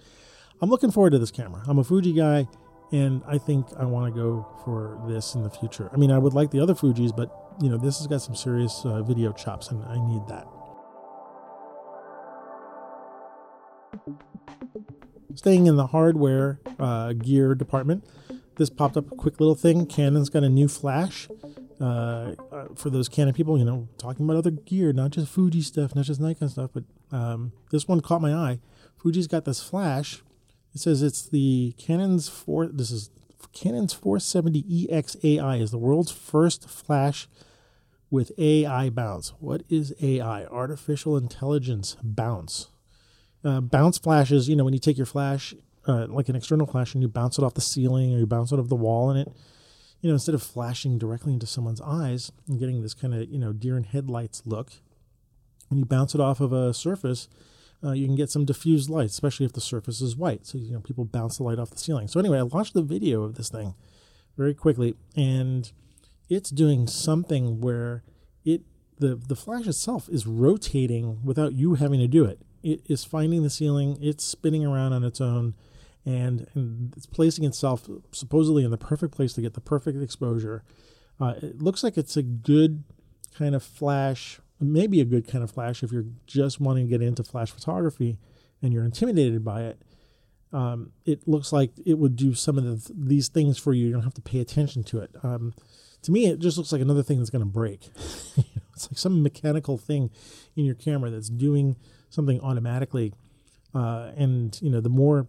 [0.61, 1.63] I'm looking forward to this camera.
[1.67, 2.47] I'm a Fuji guy,
[2.93, 5.91] and I think I want to go for this in the future.
[5.93, 8.35] I mean, I would like the other Fujis, but you know, this has got some
[8.35, 10.47] serious uh, video chops, and I need that.
[15.35, 18.05] Staying in the hardware uh, gear department,
[18.57, 19.87] this popped up a quick little thing.
[19.87, 21.29] Canon's got a new flash.
[21.81, 25.63] Uh, uh, for those Canon people, you know, talking about other gear, not just Fuji
[25.63, 28.61] stuff, not just Nikon stuff, but um, this one caught my eye.
[28.97, 30.23] Fuji's got this flash.
[30.75, 32.67] It says it's the Canon's four.
[32.67, 33.11] This is
[33.53, 37.29] Canon's 470 EXAI is the world's first flash
[38.11, 39.33] with AI bounce.
[39.41, 40.45] What is AI?
[40.45, 42.69] Artificial intelligence bounce.
[43.45, 44.49] Uh, bounce flashes.
[44.49, 45.55] You know, when you take your flash,
[45.87, 48.53] uh, like an external flash, and you bounce it off the ceiling or you bounce
[48.53, 49.33] it off the wall, and it
[50.03, 53.39] you know, instead of flashing directly into someone's eyes and getting this kind of, you
[53.39, 54.73] know, deer in headlights look,
[55.69, 57.29] when you bounce it off of a surface,
[57.85, 60.45] uh, you can get some diffused light, especially if the surface is white.
[60.45, 62.09] So, you know, people bounce the light off the ceiling.
[62.09, 63.75] So, anyway, I launched the video of this thing
[64.37, 65.71] very quickly, and
[66.29, 68.03] it's doing something where
[68.45, 68.63] it
[68.99, 72.41] the, the flash itself is rotating without you having to do it.
[72.63, 75.55] It is finding the ceiling, it's spinning around on its own
[76.05, 80.65] and, and it's placing itself supposedly in the perfect place to get the perfect exposure.
[81.21, 82.83] Uh, it looks like it's a good
[83.37, 87.03] kind of flash, maybe a good kind of flash if you're just wanting to get
[87.03, 88.19] into flash photography
[88.63, 89.83] and you're intimidated by it.
[90.53, 93.87] Um, it looks like it would do some of the, these things for you.
[93.87, 95.11] You don't have to pay attention to it.
[95.23, 95.55] Um,
[96.03, 97.85] to me, it just looks like another thing that's going to break.
[98.75, 100.11] it's like some mechanical thing
[100.57, 101.77] in your camera that's doing
[102.11, 103.15] something automatically.
[103.75, 105.27] Uh, and you know, the more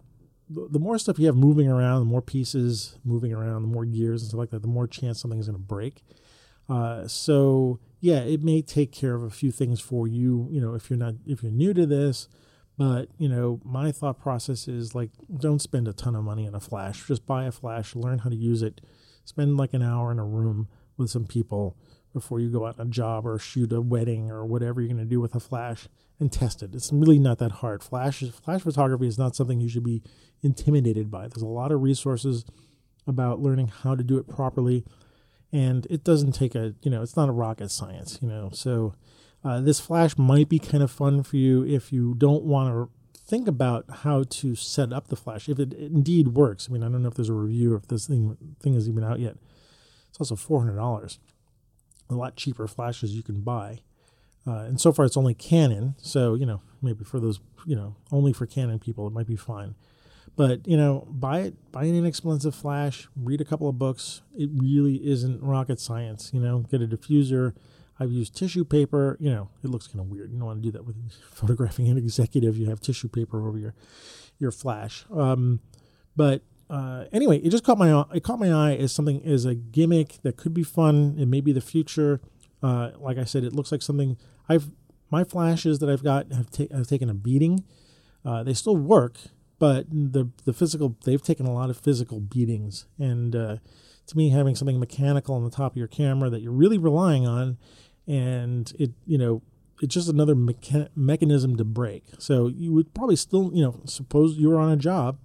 [0.48, 4.22] the more stuff you have moving around, the more pieces moving around, the more gears
[4.22, 6.04] and stuff like that, the more chance something is going to break.
[6.68, 10.48] Uh, so yeah, it may take care of a few things for you.
[10.50, 12.28] You know, if you're not if you're new to this,
[12.76, 16.54] but you know, my thought process is like, don't spend a ton of money on
[16.54, 17.06] a flash.
[17.06, 18.80] Just buy a flash, learn how to use it,
[19.24, 21.76] spend like an hour in a room with some people
[22.12, 24.98] before you go out on a job or shoot a wedding or whatever you're going
[24.98, 25.88] to do with a flash
[26.20, 26.74] and test it.
[26.74, 27.82] It's really not that hard.
[27.82, 30.02] Flash flash photography is not something you should be
[30.42, 31.28] intimidated by.
[31.28, 32.44] There's a lot of resources
[33.06, 34.84] about learning how to do it properly,
[35.52, 38.50] and it doesn't take a you know it's not a rocket science you know.
[38.52, 38.94] So
[39.44, 42.90] uh, this flash might be kind of fun for you if you don't want to
[43.26, 46.68] think about how to set up the flash if it indeed works.
[46.68, 49.04] I mean, I don't know if there's a review if this thing thing is even
[49.04, 49.36] out yet.
[50.10, 51.18] It's also four hundred dollars.
[52.08, 53.80] A lot cheaper flashes you can buy.
[54.46, 57.96] Uh, and so far, it's only Canon, so you know maybe for those you know
[58.12, 59.74] only for Canon people, it might be fine.
[60.36, 64.22] But you know, buy it, buy an inexpensive flash, read a couple of books.
[64.36, 66.30] It really isn't rocket science.
[66.32, 67.54] You know, get a diffuser.
[68.00, 69.16] I've used tissue paper.
[69.20, 70.32] You know, it looks kind of weird.
[70.32, 70.96] You don't want to do that with
[71.30, 72.56] photographing an executive.
[72.56, 73.74] You have tissue paper over your
[74.38, 75.04] your flash.
[75.14, 75.60] Um,
[76.16, 78.04] but uh, anyway, it just caught my.
[78.12, 81.16] It caught my eye as something as a gimmick that could be fun.
[81.18, 82.20] It may be the future.
[82.64, 84.16] Uh, like I said, it looks like something
[84.48, 84.70] I've
[85.10, 87.62] my flashes that I've got have, ta- have taken a beating.
[88.24, 89.18] Uh, they still work,
[89.58, 93.56] but the the physical they've taken a lot of physical beatings and uh,
[94.06, 97.26] to me having something mechanical on the top of your camera that you're really relying
[97.26, 97.58] on
[98.06, 99.42] and it you know
[99.82, 100.34] it's just another
[100.94, 104.76] mechanism to break so you would probably still you know suppose you were on a
[104.76, 105.18] job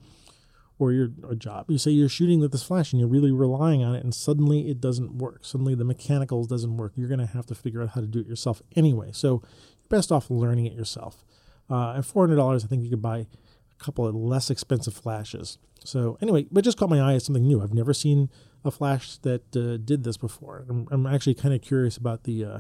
[0.80, 1.70] or your a job.
[1.70, 4.70] You say you're shooting with this flash and you're really relying on it, and suddenly
[4.72, 5.44] it doesn't work.
[5.44, 6.94] Suddenly the mechanicals doesn't work.
[6.96, 9.10] You're going to have to figure out how to do it yourself anyway.
[9.12, 9.44] So
[9.80, 11.24] you're best off learning it yourself.
[11.70, 14.94] Uh, at four hundred dollars, I think you could buy a couple of less expensive
[14.94, 15.58] flashes.
[15.84, 17.62] So anyway, but just caught my eye as something new.
[17.62, 18.30] I've never seen
[18.64, 20.66] a flash that uh, did this before.
[20.70, 22.60] I'm, I'm actually kind of curious about the uh,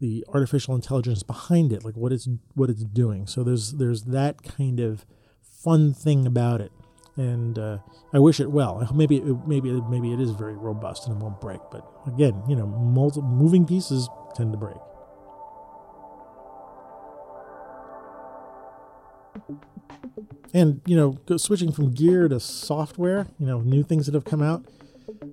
[0.00, 3.26] the artificial intelligence behind it, like what it's what it's doing.
[3.26, 5.04] So there's there's that kind of
[5.40, 6.70] fun thing about it
[7.18, 7.78] and uh,
[8.12, 8.88] I wish it well.
[8.94, 11.60] Maybe it, maybe maybe it is very robust and it won't break.
[11.70, 14.76] But again, you know, multi- moving pieces tend to break.
[20.54, 24.42] And you know, switching from gear to software, you know, new things that have come
[24.42, 24.64] out.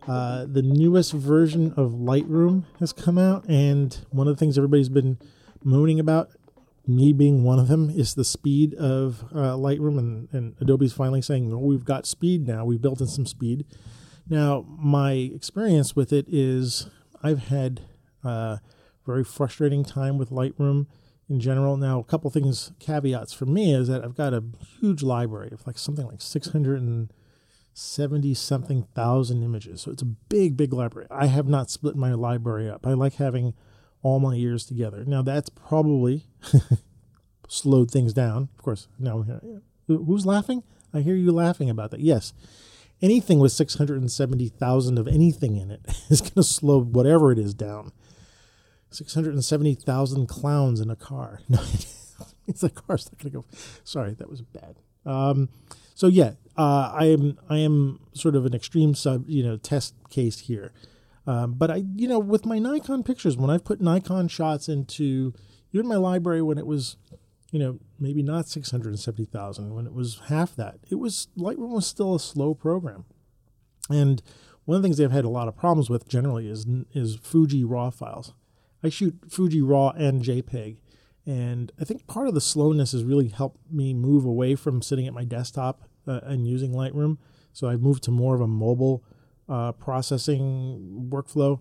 [0.07, 4.89] Uh, the newest version of Lightroom has come out, and one of the things everybody's
[4.89, 5.17] been
[5.63, 6.31] moaning about
[6.87, 11.21] me being one of them, is the speed of uh, Lightroom, and, and Adobe's finally
[11.21, 12.65] saying, oh, we've got speed now.
[12.65, 13.65] We've built in some speed.
[14.27, 16.89] Now, my experience with it is
[17.21, 17.81] I've had
[18.23, 18.57] a uh,
[19.05, 20.87] very frustrating time with Lightroom
[21.29, 21.77] in general.
[21.77, 24.43] Now, a couple things, caveats for me is that I've got a
[24.79, 29.81] huge library of like something like 670 something thousand images.
[29.81, 31.07] So it's a big, big library.
[31.11, 32.87] I have not split my library up.
[32.87, 33.53] I like having
[34.05, 35.03] all my years together.
[35.03, 36.27] Now that's probably
[37.47, 38.49] slowed things down.
[38.55, 39.25] Of course, now
[39.87, 40.61] who's laughing?
[40.93, 42.01] I hear you laughing about that.
[42.01, 42.31] Yes,
[43.01, 47.93] anything with 670,000 of anything in it is going to slow whatever it is down.
[48.91, 51.41] 670,000 clowns in a car.
[51.49, 51.59] No,
[52.47, 53.45] it's a car's not going to go.
[53.83, 54.77] Sorry, that was bad.
[55.03, 55.49] Um,
[55.95, 59.95] so yeah, uh, I am I am sort of an extreme sub you know test
[60.09, 60.71] case here.
[61.27, 65.33] Um, but I, you know, with my Nikon pictures, when I've put Nikon shots into
[65.73, 66.97] even my library when it was,
[67.51, 72.15] you know, maybe not 670,000, when it was half that, it was Lightroom was still
[72.15, 73.05] a slow program.
[73.89, 74.21] And
[74.65, 77.63] one of the things they've had a lot of problems with generally is is Fuji
[77.63, 78.33] RAW files.
[78.83, 80.77] I shoot Fuji RAW and JPEG,
[81.25, 85.07] and I think part of the slowness has really helped me move away from sitting
[85.07, 87.17] at my desktop uh, and using Lightroom.
[87.53, 89.03] So I've moved to more of a mobile
[89.47, 91.59] uh, processing workflow.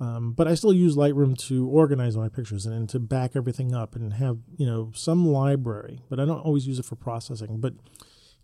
[0.00, 3.74] Um, but I still use Lightroom to organize my pictures and, and, to back everything
[3.74, 6.00] up and have you know some library.
[6.10, 7.60] But I don't always use it for processing.
[7.60, 7.74] But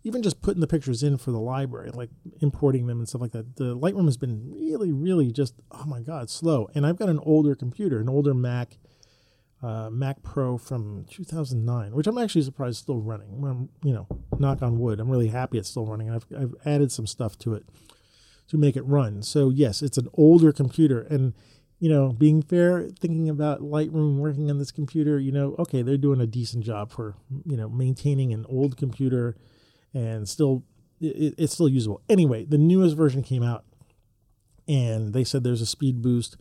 [0.03, 3.33] even just putting the pictures in for the library, like importing them and stuff like
[3.33, 6.69] that, the Lightroom has been really, really just oh my god, slow.
[6.73, 8.77] And I've got an older computer, an older Mac,
[9.61, 13.43] uh, Mac Pro from 2009, which I'm actually surprised is still running.
[13.45, 14.07] I'm, you know,
[14.39, 16.09] knock on wood, I'm really happy it's still running.
[16.09, 17.65] I've I've added some stuff to it
[18.51, 19.23] to make it run.
[19.23, 21.33] So yes, it's an older computer and
[21.79, 25.97] you know, being fair, thinking about Lightroom working on this computer, you know, okay, they're
[25.97, 29.35] doing a decent job for, you know, maintaining an old computer
[29.91, 30.63] and still
[30.99, 31.99] it, it's still usable.
[32.07, 33.65] Anyway, the newest version came out
[34.67, 36.37] and they said there's a speed boost.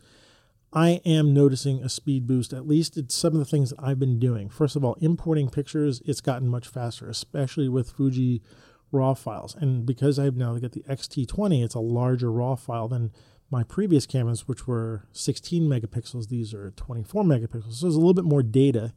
[0.74, 2.52] I am noticing a speed boost.
[2.52, 4.50] At least it's some of the things that I've been doing.
[4.50, 8.42] First of all, importing pictures, it's gotten much faster, especially with Fuji
[8.92, 9.54] RAW files.
[9.54, 13.12] And because I've now got the X-T20, it's a larger RAW file than
[13.50, 16.28] my previous cameras, which were 16 megapixels.
[16.28, 17.74] These are 24 megapixels.
[17.74, 18.92] So there's a little bit more data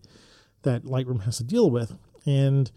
[0.62, 1.98] that Lightroom has to deal with.
[2.26, 2.72] And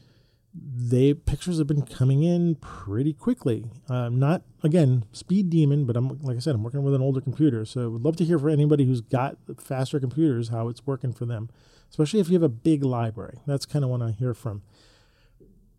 [0.59, 3.67] they pictures have been coming in pretty quickly.
[3.89, 7.21] Um, not again speed demon, but I'm like I said, I'm working with an older
[7.21, 10.87] computer, so I would love to hear from anybody who's got faster computers how it's
[10.87, 11.51] working for them,
[11.91, 13.39] especially if you have a big library.
[13.47, 14.63] That's kind of what I hear from.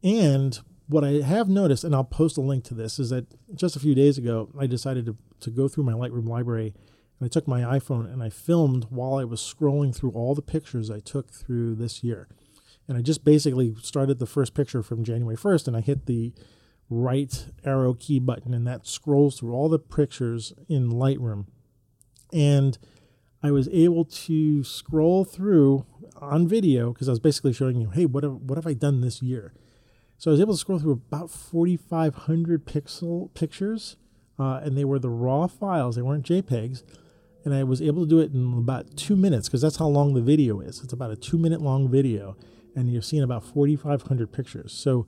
[0.04, 3.76] And what I have noticed, and I'll post a link to this, is that just
[3.76, 6.74] a few days ago, I decided to, to go through my Lightroom library
[7.20, 10.42] and I took my iPhone and I filmed while I was scrolling through all the
[10.42, 12.28] pictures I took through this year.
[12.88, 16.34] And I just basically started the first picture from January 1st and I hit the
[16.90, 21.48] right arrow key button and that scrolls through all the pictures in Lightroom.
[22.32, 22.78] And
[23.44, 25.86] I was able to scroll through
[26.22, 29.02] on video because I was basically showing you, hey, what have, what have I done
[29.02, 29.54] this year?
[30.18, 33.98] So I was able to scroll through about 4,500 pixel pictures,
[34.40, 35.96] uh, and they were the raw files.
[35.96, 36.84] They weren't JPEGs,
[37.46, 40.16] and I was able to do it in about two minutes because that's how long
[40.16, 40.82] the video is.
[40.84, 42.36] It's about a two-minute long video,
[42.76, 44.74] and you're seeing about 4,500 pictures.
[44.74, 45.06] So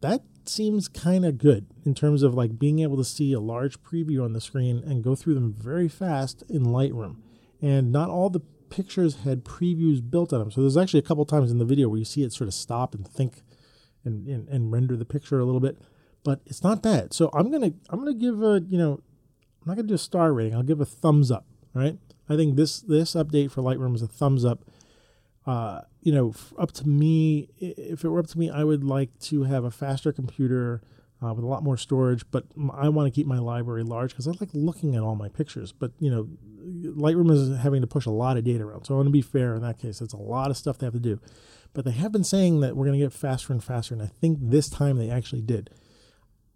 [0.00, 3.80] that seems kind of good in terms of like being able to see a large
[3.80, 7.18] preview on the screen and go through them very fast in Lightroom.
[7.60, 8.40] And not all the
[8.70, 10.50] pictures had previews built on them.
[10.50, 12.54] So there's actually a couple times in the video where you see it sort of
[12.54, 13.42] stop and think
[14.04, 15.78] and, and, and render the picture a little bit.
[16.24, 17.12] But it's not bad.
[17.12, 19.00] So I'm gonna I'm gonna give a you know
[19.62, 20.54] I'm not gonna do a star rating.
[20.54, 21.46] I'll give a thumbs up.
[21.74, 21.98] Right.
[22.28, 24.64] I think this this update for Lightroom is a thumbs up.
[25.44, 29.18] Uh, you know, up to me, if it were up to me, I would like
[29.20, 30.82] to have a faster computer,
[31.22, 32.24] uh, with a lot more storage.
[32.30, 32.44] But
[32.74, 35.72] I want to keep my library large because I like looking at all my pictures.
[35.72, 36.28] But you know,
[36.64, 38.84] Lightroom is having to push a lot of data around.
[38.84, 40.00] So I want to be fair in that case.
[40.00, 41.20] It's a lot of stuff they have to do.
[41.74, 44.06] But they have been saying that we're going to get faster and faster, and I
[44.06, 45.70] think this time they actually did.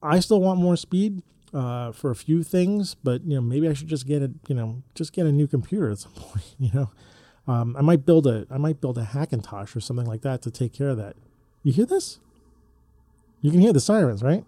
[0.02, 1.22] I still want more speed
[1.54, 4.54] uh, for a few things, but you know maybe I should just get a you
[4.54, 6.54] know just get a new computer at some point.
[6.58, 6.90] You know,
[7.46, 10.50] um, I might build a I might build a Hackintosh or something like that to
[10.50, 11.16] take care of that.
[11.62, 12.20] You hear this?
[13.40, 14.44] You can hear the sirens, right?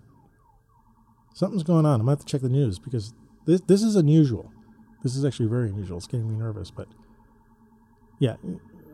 [1.34, 2.00] Something's going on.
[2.00, 3.14] I'm gonna have to check the news because
[3.46, 4.52] this this is unusual.
[5.02, 5.96] This is actually very unusual.
[5.98, 6.88] It's getting me nervous, but
[8.18, 8.36] yeah,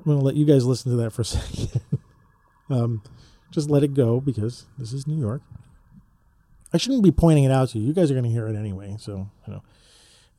[0.05, 1.81] I'm gonna let you guys listen to that for a second.
[2.71, 3.03] um,
[3.51, 5.43] just let it go because this is New York.
[6.73, 7.87] I shouldn't be pointing it out to you.
[7.87, 8.97] You guys are going to hear it anyway.
[8.99, 9.63] So, you know,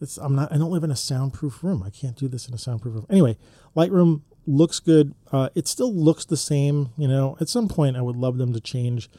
[0.01, 1.81] it's, I'm not, I don't live in a soundproof room.
[1.81, 3.05] I can't do this in a soundproof room.
[3.09, 3.37] Anyway,
[3.73, 5.15] Lightroom looks good.
[5.31, 6.89] Uh, it still looks the same.
[6.97, 9.09] You know, at some point, I would love them to change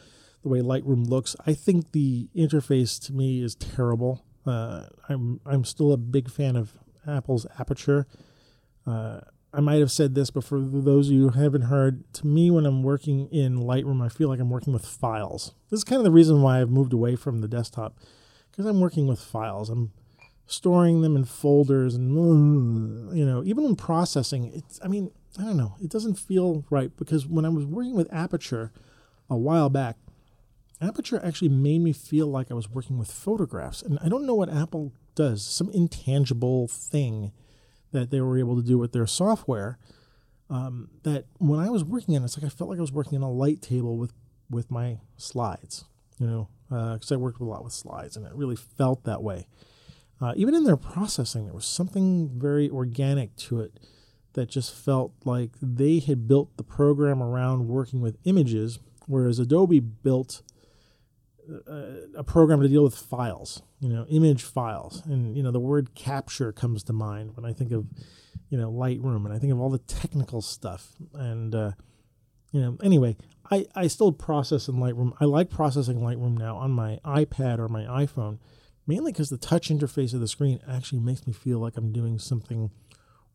[0.43, 1.35] the way Lightroom looks.
[1.47, 4.23] I think the interface to me is terrible.
[4.47, 6.73] Uh, I'm, I'm still a big fan of
[7.09, 8.07] Apple's Aperture.
[8.87, 9.21] Uh,
[9.57, 12.51] I might have said this, but for those of you who haven't heard, to me,
[12.51, 15.55] when I'm working in Lightroom, I feel like I'm working with files.
[15.71, 17.97] This is kind of the reason why I've moved away from the desktop,
[18.51, 19.71] because I'm working with files.
[19.71, 19.93] I'm
[20.47, 24.79] storing them in folders, and you know, even when processing, it's.
[24.85, 25.77] I mean, I don't know.
[25.83, 28.73] It doesn't feel right because when I was working with Aperture
[29.31, 29.97] a while back,
[30.83, 34.35] Aperture actually made me feel like I was working with photographs, and I don't know
[34.35, 35.43] what Apple does.
[35.43, 37.33] Some intangible thing
[37.97, 39.79] that they were able to do with their software.
[40.49, 43.19] Um, that when I was working it, it's like I felt like I was working
[43.19, 44.13] on a light table with
[44.49, 45.87] with my slides,
[46.19, 49.23] you know, because uh, I worked a lot with slides, and it really felt that
[49.23, 49.49] way.
[50.21, 53.81] Uh, even in their processing, there was something very organic to it
[54.35, 59.81] that just felt like they had built the program around working with images, whereas Adobe
[59.81, 60.43] built
[61.67, 65.03] a, program to deal with files, you know, image files.
[65.07, 67.87] And, you know, the word capture comes to mind when I think of,
[68.49, 70.93] you know, Lightroom and I think of all the technical stuff.
[71.15, 71.73] And, uh,
[72.53, 73.17] you know, anyway,
[73.51, 75.13] I, I still process in Lightroom.
[75.21, 78.39] I like processing Lightroom now on my iPad or my iPhone,
[78.87, 82.19] mainly because the touch interface of the screen actually makes me feel like I'm doing
[82.19, 82.71] something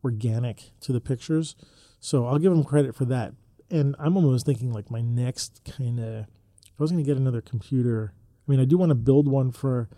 [0.04, 1.54] organic to the pictures.
[2.00, 3.34] So I'll give them credit for that.
[3.70, 6.26] And I'm almost thinking like my next kind of
[6.82, 9.52] I was going to get another computer, I mean, I do want to build one
[9.52, 9.88] for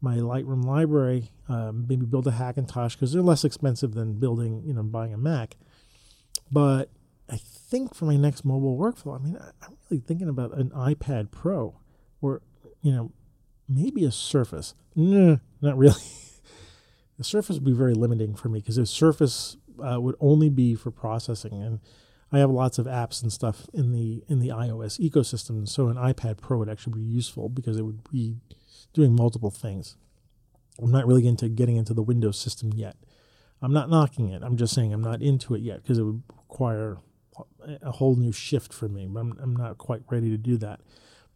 [0.00, 4.74] my Lightroom library, um, maybe build a Hackintosh because they're less expensive than building, you
[4.74, 5.56] know, buying a Mac.
[6.50, 6.90] But
[7.28, 11.30] I think for my next mobile workflow, I mean, I'm really thinking about an iPad
[11.30, 11.80] Pro
[12.20, 12.42] or,
[12.82, 13.12] you know,
[13.68, 14.74] maybe a Surface.
[14.94, 16.00] No, not really.
[17.18, 20.74] the Surface would be very limiting for me because the Surface uh, would only be
[20.74, 21.62] for processing.
[21.62, 21.80] And
[22.32, 25.96] I have lots of apps and stuff in the in the iOS ecosystem, so an
[25.96, 28.36] iPad Pro would actually be useful because it would be
[28.96, 29.96] doing multiple things.
[30.82, 32.96] I'm not really into getting into the Windows system yet.
[33.62, 34.42] I'm not knocking it.
[34.42, 36.98] I'm just saying I'm not into it yet because it would require
[37.82, 39.04] a whole new shift for me.
[39.04, 40.80] I'm, I'm not quite ready to do that.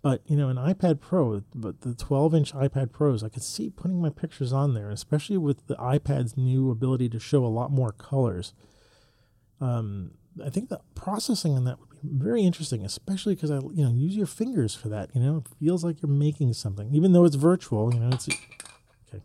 [0.02, 4.00] But you know, an iPad Pro, but the 12-inch iPad Pros, I could see putting
[4.00, 7.92] my pictures on there, especially with the iPad's new ability to show a lot more
[7.92, 8.54] colors.
[9.60, 13.92] Um, I think the processing in that would very interesting, especially because I, you know,
[13.92, 15.10] use your fingers for that.
[15.14, 17.92] You know, it feels like you're making something, even though it's virtual.
[17.92, 19.22] You know, it's okay.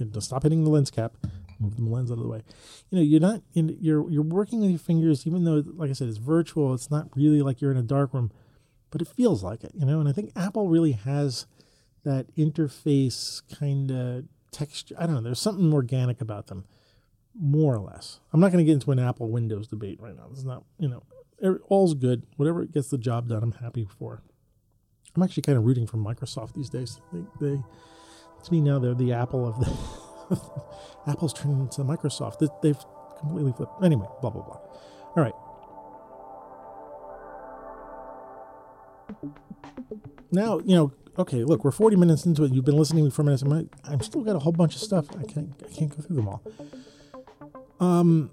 [0.00, 1.14] okay stop hitting the lens cap.
[1.58, 2.42] Move the lens out of the way.
[2.90, 3.40] You know, you're not.
[3.54, 6.74] You're you're working with your fingers, even though, like I said, it's virtual.
[6.74, 8.30] It's not really like you're in a dark room,
[8.90, 9.72] but it feels like it.
[9.74, 11.46] You know, and I think Apple really has
[12.04, 14.94] that interface kind of texture.
[14.98, 15.22] I don't know.
[15.22, 16.66] There's something organic about them
[17.38, 18.20] more or less.
[18.32, 20.28] I'm not going to get into an Apple Windows debate right now.
[20.30, 21.02] It's not, you know,
[21.68, 22.26] all's good.
[22.36, 24.22] Whatever gets the job done, I'm happy for.
[25.14, 27.00] I'm actually kind of rooting for Microsoft these days.
[27.12, 27.62] They, they
[28.44, 30.40] to me now, they're the Apple of the.
[31.10, 32.38] Apple's turning into Microsoft.
[32.62, 32.84] They, have
[33.18, 33.82] completely flipped.
[33.82, 34.60] Anyway, blah blah blah.
[35.16, 35.34] All right.
[40.30, 40.92] Now you know.
[41.18, 42.52] Okay, look, we're 40 minutes into it.
[42.52, 43.42] You've been listening to me for minutes.
[43.42, 45.06] I'm, I'm still got a whole bunch of stuff.
[45.18, 45.50] I can't.
[45.64, 46.42] I can't go through them all.
[47.80, 48.30] Um,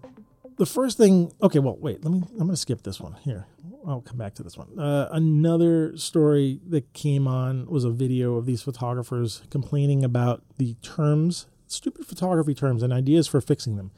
[0.58, 3.48] the first thing, okay, well, wait, let me, I'm going to skip this one here.
[3.86, 4.80] I'll come back to this one.
[4.80, 10.76] Uh, another story that came on was a video of these photographers complaining about the
[10.76, 13.92] terms, stupid photography terms, and ideas for fixing them.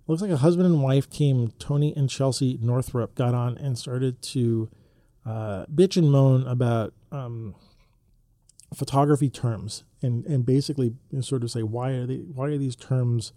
[0.00, 3.78] It looks like a husband and wife team, Tony and Chelsea Northrup, got on and
[3.78, 4.68] started to
[5.24, 7.54] uh, bitch and moan about um,
[8.74, 12.58] photography terms and, and basically you know, sort of say, why are, they, why are
[12.58, 13.32] these terms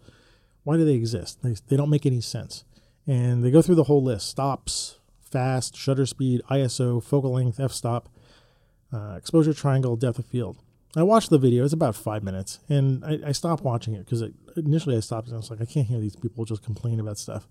[0.63, 1.41] why do they exist?
[1.43, 2.63] They, they don't make any sense.
[3.07, 7.71] And they go through the whole list stops, fast, shutter speed, ISO, focal length, f
[7.71, 8.09] stop.
[8.93, 10.57] uh, exposure triangle, depth of field.
[10.95, 11.63] I watched the video.
[11.63, 14.23] It's about five minutes, and I, I stopped watching it because
[14.57, 17.17] initially I stopped and I was like, I can't hear these people just complain about
[17.17, 17.47] stuff.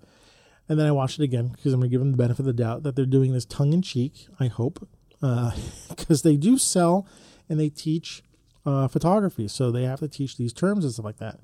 [0.68, 2.46] And then I watched it again because I'm going to give them the benefit of
[2.46, 4.28] the doubt that they're doing this tongue in cheek.
[4.38, 4.86] I hope
[5.20, 7.06] because uh, they do sell
[7.48, 8.22] and they teach
[8.66, 11.40] uh, photography, so they have to teach these terms and stuff like that.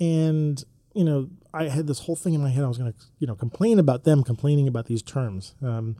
[0.00, 0.64] And
[0.98, 2.64] you know, I had this whole thing in my head.
[2.64, 5.54] I was going to you know complain about them complaining about these terms.
[5.62, 5.94] Um,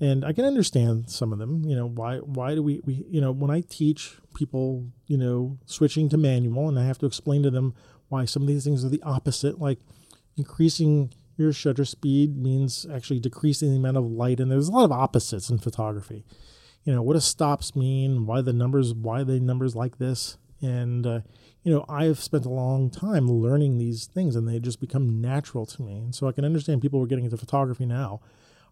[0.00, 1.66] and I can understand some of them.
[1.66, 5.58] You know, why why do we we you know when I teach people you know
[5.66, 7.74] switching to manual, and I have to explain to them
[8.08, 9.80] why some of these things are the opposite, like
[10.38, 14.86] increasing your shutter speed means actually decreasing the amount of light, and there's a lot
[14.86, 16.24] of opposites in photography.
[16.84, 18.24] You know, what does stops mean?
[18.24, 18.94] Why the numbers?
[18.94, 20.38] Why the numbers like this?
[20.62, 21.20] And uh,
[21.62, 25.64] you know, I've spent a long time learning these things, and they just become natural
[25.66, 25.98] to me.
[25.98, 28.20] And so I can understand people who are getting into photography now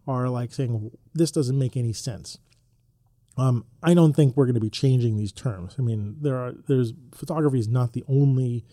[0.07, 2.37] are like saying this doesn't make any sense.
[3.37, 5.75] Um, I don't think we're going to be changing these terms.
[5.79, 8.65] I mean, there are there's photography is not the only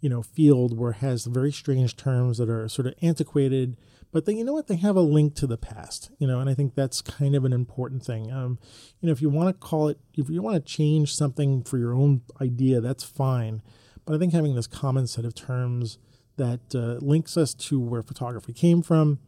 [0.00, 3.76] you know field where it has very strange terms that are sort of antiquated,
[4.12, 6.10] but they, you know what they have a link to the past.
[6.18, 8.30] You know, and I think that's kind of an important thing.
[8.30, 8.58] Um,
[9.00, 11.78] you know, if you want to call it, if you want to change something for
[11.78, 13.62] your own idea, that's fine.
[14.04, 15.98] But I think having this common set of terms
[16.36, 19.18] that uh, links us to where photography came from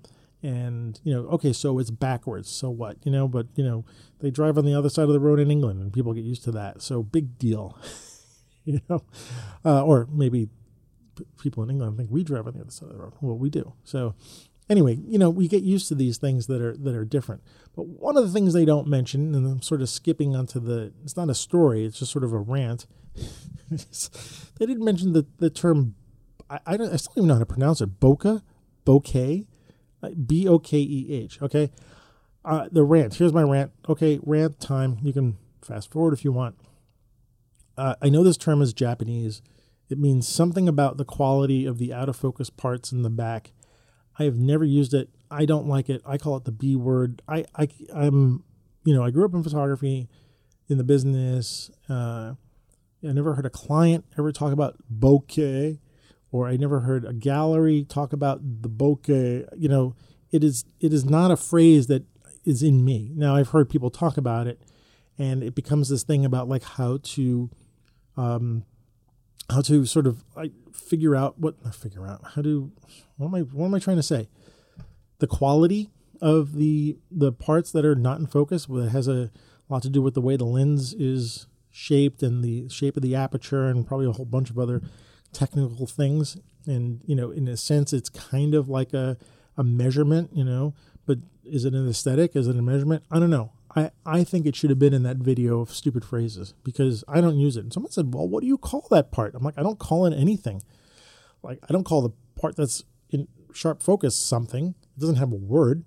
[0.43, 3.85] and you know okay so it's backwards so what you know but you know
[4.20, 6.43] they drive on the other side of the road in england and people get used
[6.43, 7.78] to that so big deal
[8.64, 9.03] you know
[9.64, 10.49] uh, or maybe
[11.39, 13.51] people in england think we drive on the other side of the road well we
[13.51, 14.14] do so
[14.71, 17.43] anyway you know we get used to these things that are that are different
[17.77, 20.93] but one of the things they don't mention and i'm sort of skipping onto the
[21.05, 22.87] it's not a story it's just sort of a rant
[23.71, 25.95] they didn't mention the, the term
[26.49, 28.41] I, I, don't, I still don't even know how to pronounce it bokeh
[28.87, 29.47] bokeh
[30.27, 31.41] B O K E H.
[31.43, 31.71] Okay.
[32.45, 33.14] Uh, the rant.
[33.14, 33.73] Here's my rant.
[33.89, 34.99] Okay, rant time.
[35.03, 36.57] You can fast forward if you want.
[37.77, 39.43] Uh, I know this term is Japanese.
[39.89, 43.53] It means something about the quality of the out of focus parts in the back.
[44.21, 45.09] I have never used it.
[45.31, 46.03] I don't like it.
[46.05, 47.23] I call it the B word.
[47.27, 48.45] I, I I'm
[48.85, 50.09] you know I grew up in photography,
[50.68, 51.71] in the business.
[51.89, 52.35] Uh,
[53.03, 55.79] I never heard a client ever talk about bokeh
[56.33, 59.49] or I never heard a gallery talk about the bokeh.
[59.57, 59.95] You know,
[60.31, 62.05] it is it is not a phrase that
[62.45, 63.12] is in me.
[63.14, 64.61] Now I've heard people talk about it,
[65.18, 67.51] and it becomes this thing about like how to,
[68.16, 68.64] um,
[69.51, 72.70] how to sort of like figure out what figure out how to
[73.16, 74.28] what am I what am I trying to say?
[75.18, 75.90] The quality
[76.20, 78.66] of the the parts that are not in focus.
[78.68, 79.30] It has a
[79.68, 83.14] lot to do with the way the lens is shaped and the shape of the
[83.14, 84.82] aperture and probably a whole bunch of other
[85.32, 86.36] technical things.
[86.66, 89.16] And, you know, in a sense, it's kind of like a,
[89.57, 90.74] a measurement, you know,
[91.07, 92.36] but is it an aesthetic?
[92.36, 93.05] Is it a measurement?
[93.11, 93.53] I don't know.
[93.77, 97.21] I, I think it should have been in that video of stupid phrases because I
[97.21, 97.61] don't use it.
[97.61, 99.35] And someone said, Well, what do you call that part?
[99.35, 100.62] I'm like, I don't call it anything.
[101.43, 102.11] Like, I don't call the
[102.41, 104.75] part that's in sharp focus something.
[104.97, 105.85] It doesn't have a word.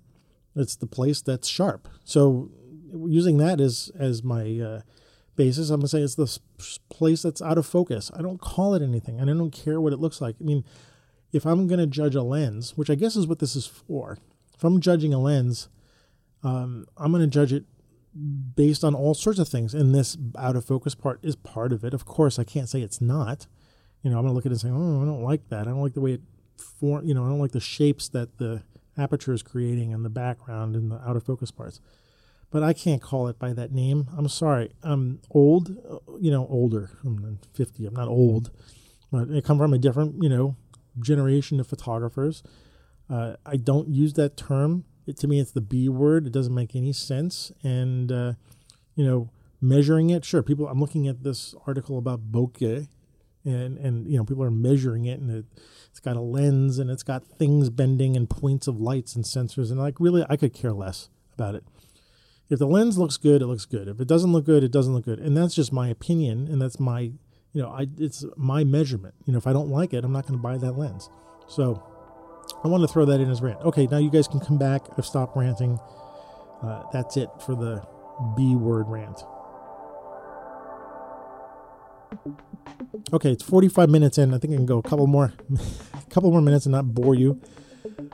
[0.56, 1.88] It's the place that's sharp.
[2.04, 2.50] So
[3.06, 4.80] using that as as my uh,
[5.36, 6.38] basis, I'm going to say it's the
[6.88, 8.10] place that's out of focus.
[8.16, 10.36] I don't call it anything, and I don't care what it looks like.
[10.40, 10.64] I mean,
[11.32, 14.18] if I'm going to judge a lens, which I guess is what this is for,
[14.54, 15.68] if I'm judging a lens,
[16.42, 17.64] um, I'm going to judge it
[18.54, 21.84] based on all sorts of things, and this out of focus part is part of
[21.84, 21.94] it.
[21.94, 23.46] Of course, I can't say it's not.
[24.02, 25.62] You know, I'm to look at it and say, "Oh, I don't like that.
[25.62, 26.22] I don't like the way it
[26.58, 27.04] form.
[27.04, 28.62] You know, I don't like the shapes that the
[28.96, 31.80] aperture is creating in the background and the out of focus parts."
[32.54, 34.06] but I can't call it by that name.
[34.16, 34.70] I'm sorry.
[34.84, 35.70] I'm old,
[36.20, 36.90] you know, older.
[37.04, 37.84] I'm 50.
[37.84, 38.52] I'm not old,
[39.10, 40.54] but I come from a different, you know,
[41.00, 42.44] generation of photographers.
[43.10, 44.84] Uh, I don't use that term.
[45.06, 46.26] It, to me, it's the B word.
[46.26, 47.52] It doesn't make any sense.
[47.62, 48.32] And, uh,
[48.94, 49.30] you know,
[49.60, 50.42] measuring it, sure.
[50.42, 52.88] People, I'm looking at this article about bokeh,
[53.44, 55.44] and and you know, people are measuring it, and it,
[55.90, 59.70] it's got a lens, and it's got things bending, and points of lights and sensors,
[59.70, 61.64] and like really, I could care less about it.
[62.50, 63.88] If the lens looks good, it looks good.
[63.88, 65.18] If it doesn't look good, it doesn't look good.
[65.18, 67.00] And that's just my opinion, and that's my,
[67.52, 69.14] you know, I it's my measurement.
[69.24, 71.08] You know, if I don't like it, I'm not going to buy that lens.
[71.48, 71.82] So
[72.64, 73.60] I want to throw that in as rant.
[73.60, 74.82] Okay, now you guys can come back.
[74.96, 75.78] I've stopped ranting.
[76.62, 77.86] Uh, that's it for the
[78.36, 79.22] B word rant.
[83.12, 84.32] Okay, it's 45 minutes in.
[84.32, 85.34] I think I can go a couple more,
[85.92, 87.40] a couple more minutes and not bore you.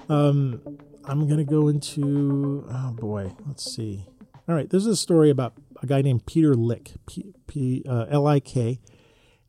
[0.09, 2.67] Um, I'm gonna go into.
[2.69, 4.07] Oh boy, let's see.
[4.49, 8.07] All right, this is a story about a guy named Peter Lik, P, P uh,
[8.11, 8.81] L I K,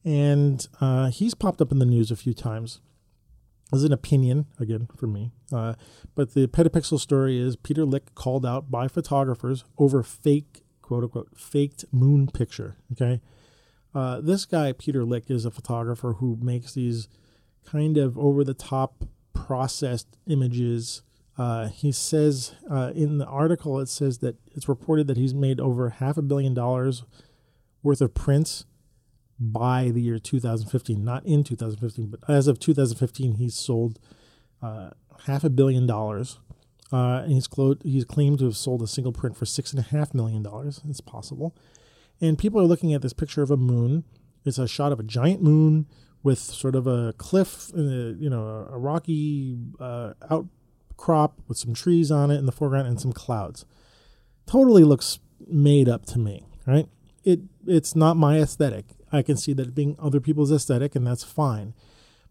[0.06, 2.82] and uh, he's popped up in the news a few times.
[3.74, 5.76] As an opinion, again for me, uh,
[6.14, 11.30] but the petapixel story is Peter Lik called out by photographers over fake quote unquote
[11.38, 12.76] faked moon picture.
[12.92, 13.22] Okay.
[13.96, 17.08] Uh, this guy, Peter Lik is a photographer who makes these
[17.66, 21.02] kind of over the top processed images.
[21.38, 25.60] Uh, he says uh, in the article, it says that it's reported that he's made
[25.60, 27.04] over half a billion dollars
[27.84, 28.66] worth of prints
[29.42, 34.00] by the year 2015, not in 2015, but as of 2015, he's sold
[34.62, 34.92] uh,
[35.26, 36.38] half a billion dollars.
[36.94, 39.80] Uh, and he's, clo- he's claimed to have sold a single print for six and
[39.80, 40.82] a half million dollars.
[40.88, 41.56] It's possible.
[42.20, 44.04] And people are looking at this picture of a moon.
[44.46, 45.88] It's a shot of a giant moon
[46.22, 52.12] with sort of a cliff, a, you know, a, rocky uh, outcrop with some trees
[52.12, 53.66] on it in the foreground and some clouds.
[54.46, 56.88] Totally looks made up to me, right?
[57.24, 58.86] It it's not my aesthetic.
[59.12, 61.74] I can see that being other people's aesthetic, and that's fine.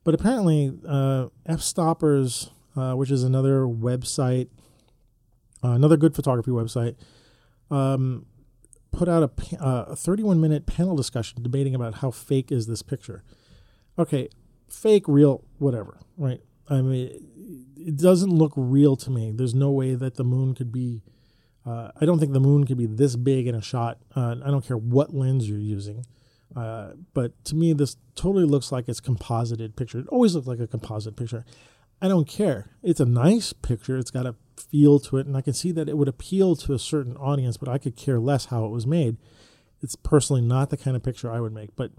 [0.05, 4.49] But apparently, uh, Fstoppers, uh, which is another website,
[5.63, 6.97] uh, another good photography website,
[7.71, 8.27] um,
[8.93, 12.83] put out a, uh, a 31 minute panel discussion debating about how fake is this
[12.83, 13.23] picture.
[13.99, 14.29] Okay,
[14.69, 16.41] fake, real, whatever, right?
[16.69, 17.11] I mean,
[17.77, 19.33] it doesn't look real to me.
[19.33, 21.03] There's no way that the moon could be.
[21.67, 23.99] Uh, I don't think the moon could be this big in a shot.
[24.15, 26.07] Uh, I don't care what lens you're using.
[26.57, 30.01] Uh, but to me, this totally looks like it's composited picture.
[30.01, 31.45] It always looks like a composite picture.
[32.03, 32.71] I don't care.
[32.83, 33.99] It's a nice picture.
[33.99, 36.73] It's got a feel to it, and I can see that it would appeal to
[36.73, 39.17] a certain audience, but I could care less how it was made.
[39.83, 41.77] It's personally not the kind of picture I would make.
[41.77, 41.93] But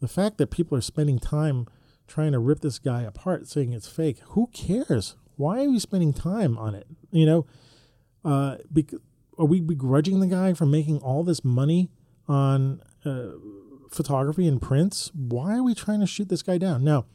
[0.00, 1.66] the fact that people are spending time
[2.06, 5.16] trying to rip this guy apart, saying it's fake, who cares?
[5.36, 6.86] Why are we spending time on it?
[7.10, 7.46] You know,
[8.24, 8.94] uh, bec-
[9.38, 11.90] are we begrudging the guy for making all this money
[12.28, 13.30] on uh,
[13.92, 15.10] photography and prints?
[15.14, 16.84] Why are we trying to shoot this guy down?
[16.84, 17.06] Now,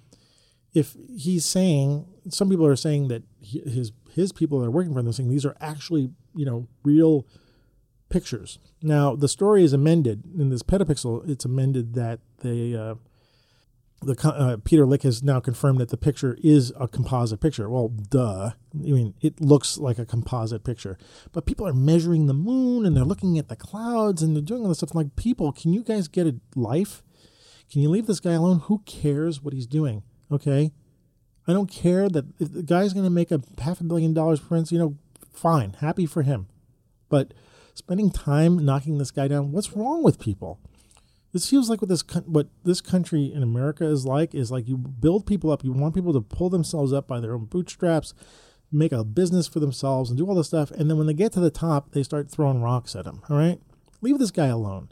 [0.74, 5.00] if he's saying some people are saying that his his people that are working for
[5.00, 7.26] him are saying these are actually you know real
[8.10, 8.60] pictures.
[8.82, 11.28] Now the story is amended in this petapixel.
[11.30, 12.96] It's amended that they uh,
[14.02, 17.70] the uh, Peter Lik has now confirmed that the picture is a composite picture.
[17.70, 18.52] Well, duh.
[18.74, 20.98] I mean, it looks like a composite picture,
[21.32, 24.62] but people are measuring the moon and they're looking at the clouds and they're doing
[24.62, 24.92] all this stuff.
[24.92, 27.02] I'm like, people, can you guys get a life?
[27.72, 28.60] Can you leave this guy alone?
[28.66, 30.04] Who cares what he's doing?
[30.32, 30.72] Okay,
[31.48, 34.40] I don't care that if the guy's going to make a half a billion dollars
[34.40, 34.72] prints.
[34.72, 34.98] You know,
[35.32, 36.48] fine, happy for him,
[37.10, 37.34] but
[37.74, 40.60] spending time knocking this guy down, what's wrong with people?
[41.34, 44.78] This feels like what this what this country in America is like is like you
[44.78, 45.64] build people up.
[45.64, 48.14] You want people to pull themselves up by their own bootstraps,
[48.72, 50.72] make a business for themselves, and do all this stuff.
[50.72, 53.22] And then when they get to the top, they start throwing rocks at them.
[53.30, 53.60] All right,
[54.02, 54.90] leave this guy alone.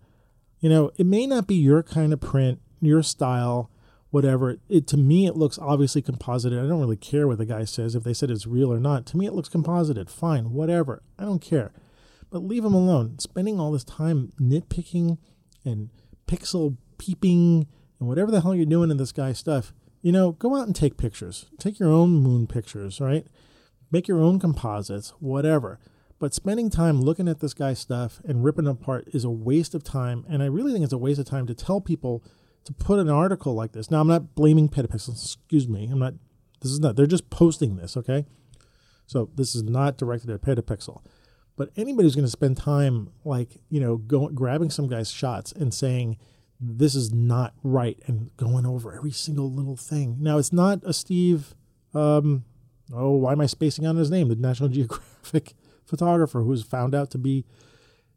[0.59, 3.71] You know, it may not be your kind of print, your style,
[4.09, 4.57] whatever.
[4.67, 6.59] It to me, it looks obviously composited.
[6.59, 9.05] I don't really care what the guy says if they said it's real or not.
[9.07, 10.09] To me, it looks composited.
[10.09, 11.01] Fine, whatever.
[11.17, 11.71] I don't care.
[12.29, 13.19] But leave him alone.
[13.19, 15.17] Spending all this time nitpicking
[15.63, 15.89] and
[16.27, 17.67] pixel peeping
[17.99, 20.75] and whatever the hell you're doing in this guy's stuff, you know, go out and
[20.75, 21.45] take pictures.
[21.57, 23.25] Take your own moon pictures, right?
[23.91, 25.79] Make your own composites, whatever.
[26.19, 29.75] But spending time looking at this guy's stuff and ripping it apart is a waste
[29.75, 30.25] of time.
[30.29, 32.23] And I really think it's a waste of time to tell people
[32.63, 33.91] to put an article like this.
[33.91, 35.23] Now, I'm not blaming Petapixels.
[35.23, 35.87] Excuse me.
[35.91, 36.13] I'm not.
[36.61, 36.95] This is not.
[36.95, 38.25] They're just posting this, okay?
[39.07, 41.01] So this is not directed at Petapixel.
[41.57, 45.51] But anybody who's going to spend time, like, you know, going, grabbing some guy's shots
[45.51, 46.17] and saying,
[46.59, 50.17] this is not right, and going over every single little thing.
[50.19, 51.55] Now, it's not a Steve,
[51.93, 52.43] um,
[52.93, 54.29] oh, why am I spacing on his name?
[54.29, 55.53] The National Geographic
[55.85, 57.45] photographer who was found out to be,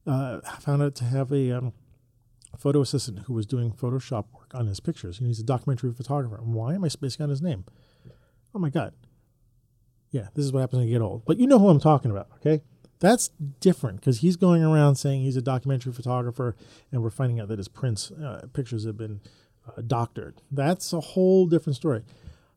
[0.06, 1.72] uh, found out to have a um,
[2.56, 5.18] photo assistant who was doing Photoshop work on his pictures.
[5.18, 6.40] he's a documentary photographer.
[6.42, 7.64] Why am I spacing on his name?
[8.54, 8.94] Oh my God.
[10.10, 11.24] Yeah, this is what happens when you get old.
[11.26, 12.62] But you know who I'm talking about, okay?
[13.00, 13.30] That's
[13.60, 16.56] different because he's going around saying he's a documentary photographer,
[16.90, 19.20] and we're finding out that his prints uh, pictures have been
[19.66, 20.42] uh, doctored.
[20.50, 22.02] That's a whole different story.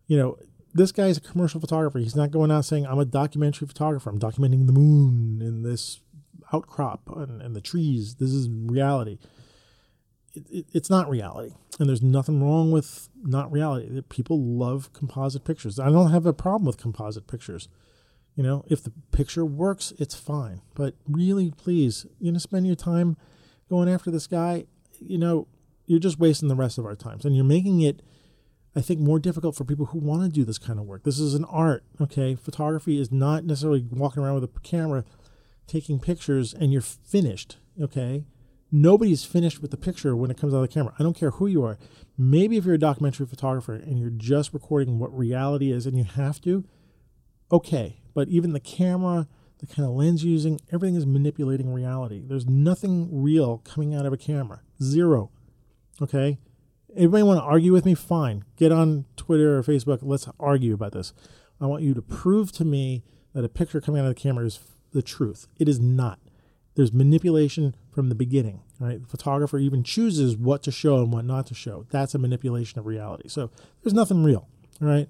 [0.08, 0.38] You know,
[0.74, 2.00] this guy's a commercial photographer.
[2.00, 4.10] He's not going out saying I'm a documentary photographer.
[4.10, 6.00] I'm documenting the moon and this
[6.54, 8.16] outcrop and, and the trees.
[8.16, 9.20] This is reality.
[10.34, 14.02] It, it, it's not reality, and there's nothing wrong with not reality.
[14.10, 15.78] People love composite pictures.
[15.78, 17.68] I don't have a problem with composite pictures.
[18.42, 20.62] You know, if the picture works, it's fine.
[20.74, 23.16] But really, please, you know, spend your time
[23.70, 24.66] going after this guy.
[25.00, 25.48] You know,
[25.86, 27.24] you're just wasting the rest of our times.
[27.24, 28.02] And you're making it,
[28.76, 31.04] I think, more difficult for people who want to do this kind of work.
[31.04, 32.34] This is an art, okay?
[32.34, 35.06] Photography is not necessarily walking around with a camera
[35.68, 38.26] taking pictures and you're finished, okay?
[38.72, 40.96] Nobody's finished with the picture when it comes out of the camera.
[40.98, 41.78] I don't care who you are.
[42.18, 46.06] Maybe if you're a documentary photographer and you're just recording what reality is and you
[46.06, 46.66] have to,
[47.52, 47.98] okay.
[48.14, 49.28] But even the camera,
[49.60, 52.24] the kind of lens you're using, everything is manipulating reality.
[52.26, 54.62] There's nothing real coming out of a camera.
[54.82, 55.32] Zero.
[56.02, 56.40] Okay?
[56.96, 57.94] Everybody want to argue with me?
[57.94, 58.44] Fine.
[58.58, 60.00] Get on Twitter or Facebook.
[60.02, 61.14] Let's argue about this.
[61.60, 64.46] I want you to prove to me that a picture coming out of the camera
[64.46, 64.60] is
[64.92, 65.48] the truth.
[65.58, 66.20] It is not.
[66.76, 68.62] There's manipulation from the beginning.
[68.80, 69.00] Right?
[69.00, 71.86] The photographer even chooses what to show and what not to show.
[71.92, 73.30] That's a manipulation of reality.
[73.30, 73.52] So
[73.84, 74.48] there's nothing real.
[74.80, 75.08] Right?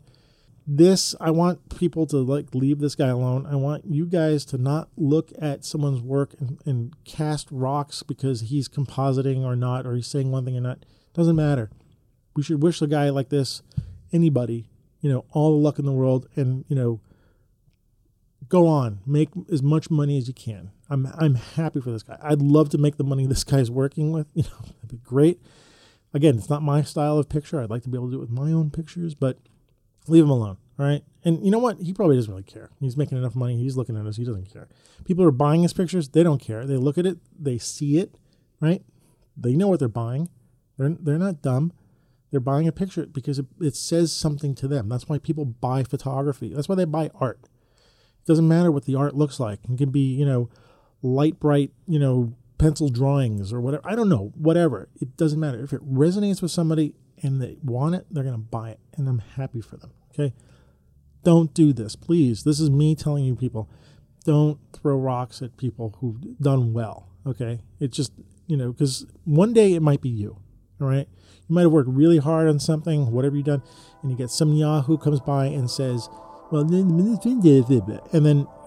[0.67, 3.47] This i want people to like leave this guy alone.
[3.47, 8.41] I want you guys to not look at someone's work and, and cast rocks because
[8.41, 10.85] he's compositing or not or he's saying one thing or not.
[11.13, 11.71] Doesn't matter.
[12.35, 13.63] We should wish a guy like this
[14.13, 14.67] anybody
[15.01, 17.01] you know all the luck in the world and you know
[18.47, 18.99] go on.
[19.05, 20.71] Make as much money as you can.
[20.89, 22.17] I'm i'm happy for this guy.
[22.21, 24.27] I'd love to make the money this guy's working with.
[24.35, 25.41] You know that'd be great.
[26.13, 27.59] Again it's not my style of picture.
[27.59, 29.37] I'd like to be able to do it with my own pictures but
[30.07, 30.57] Leave him alone.
[30.79, 31.03] All right.
[31.23, 31.79] And you know what?
[31.79, 32.71] He probably doesn't really care.
[32.79, 33.57] He's making enough money.
[33.57, 34.17] He's looking at us.
[34.17, 34.67] He doesn't care.
[35.05, 36.09] People are buying his pictures.
[36.09, 36.65] They don't care.
[36.65, 37.19] They look at it.
[37.39, 38.15] They see it.
[38.59, 38.83] Right.
[39.37, 40.29] They know what they're buying.
[40.77, 41.73] They're, they're not dumb.
[42.31, 44.89] They're buying a picture because it, it says something to them.
[44.89, 46.53] That's why people buy photography.
[46.53, 47.39] That's why they buy art.
[47.43, 49.59] It doesn't matter what the art looks like.
[49.69, 50.49] It can be, you know,
[51.01, 53.85] light bright, you know, pencil drawings or whatever.
[53.85, 54.87] I don't know, whatever.
[55.01, 55.61] It doesn't matter.
[55.63, 58.79] If it resonates with somebody, and they want it, they're going to buy it.
[58.97, 59.91] And I'm happy for them.
[60.13, 60.33] Okay.
[61.23, 62.43] Don't do this, please.
[62.43, 63.69] This is me telling you, people,
[64.25, 67.09] don't throw rocks at people who've done well.
[67.25, 67.59] Okay.
[67.79, 68.11] It just,
[68.47, 70.37] you know, because one day it might be you.
[70.79, 71.07] All right.
[71.47, 73.61] You might have worked really hard on something, whatever you've done,
[74.01, 76.09] and you get some Yahoo comes by and says,
[76.51, 76.89] well, and then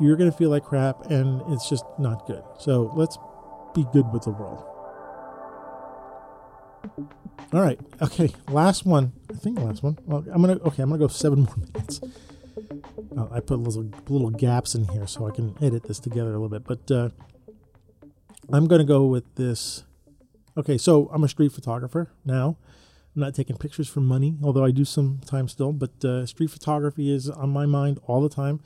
[0.01, 2.43] you're going to feel like crap and it's just not good.
[2.59, 3.19] So let's
[3.75, 4.65] be good with the world.
[7.53, 7.79] All right.
[8.03, 8.33] Okay.
[8.49, 9.13] Last one.
[9.31, 9.99] I think last one.
[10.07, 10.59] Well, I'm gonna.
[10.65, 10.83] Okay.
[10.83, 12.01] I'm gonna go seven more minutes.
[13.17, 16.39] Uh, I put little little gaps in here so I can edit this together a
[16.39, 16.65] little bit.
[16.65, 17.11] But uh,
[18.53, 19.85] I'm gonna go with this.
[20.57, 20.79] Okay.
[20.79, 22.57] So I'm a street photographer now.
[23.15, 25.73] I'm not taking pictures for money, although I do sometimes still.
[25.73, 28.61] But uh, street photography is on my mind all the time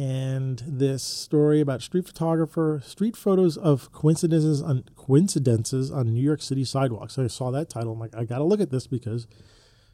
[0.00, 6.40] and this story about street photographer, street photos of coincidences on coincidences on New York
[6.40, 7.18] City sidewalks.
[7.18, 7.92] I saw that title.
[7.92, 9.26] I'm like, I got to look at this because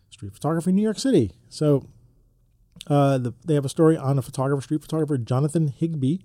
[0.08, 1.32] street photography in New York City.
[1.48, 1.88] So
[2.86, 6.18] uh, the, they have a story on a photographer, street photographer, Jonathan Higbee.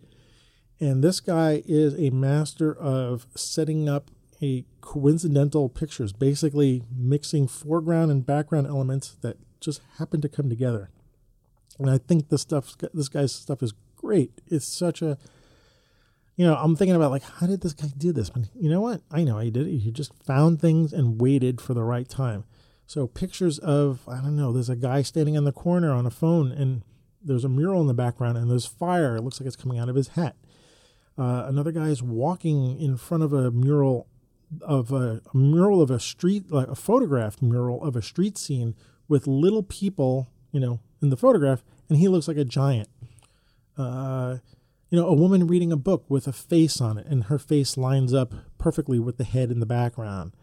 [0.80, 4.12] And this guy is a master of setting up
[4.44, 10.92] a coincidental pictures, basically mixing foreground and background elements that just happen to come together.
[11.80, 14.32] And I think this stuff, this guy's stuff is great.
[14.48, 15.18] It's such a,
[16.36, 18.30] you know, I'm thinking about like, how did this guy do this?
[18.30, 19.02] But you know what?
[19.12, 19.80] I know he did it.
[19.80, 22.46] He just found things and waited for the right time.
[22.88, 26.12] So pictures of, I don't know, there's a guy standing in the corner on a
[26.12, 26.84] phone and
[27.24, 29.16] there's a mural in the background and there's fire.
[29.16, 30.36] It looks like it's coming out of his hat.
[31.18, 34.08] Uh, another guy is walking in front of a mural
[34.62, 38.76] of a, a mural of a street, like a photographed mural of a street scene
[39.08, 42.90] with little people, you know, in the photograph, and he looks like a giant.
[43.78, 44.38] Uh,
[44.90, 47.78] you know, a woman reading a book with a face on it, and her face
[47.78, 50.34] lines up perfectly with the head in the background.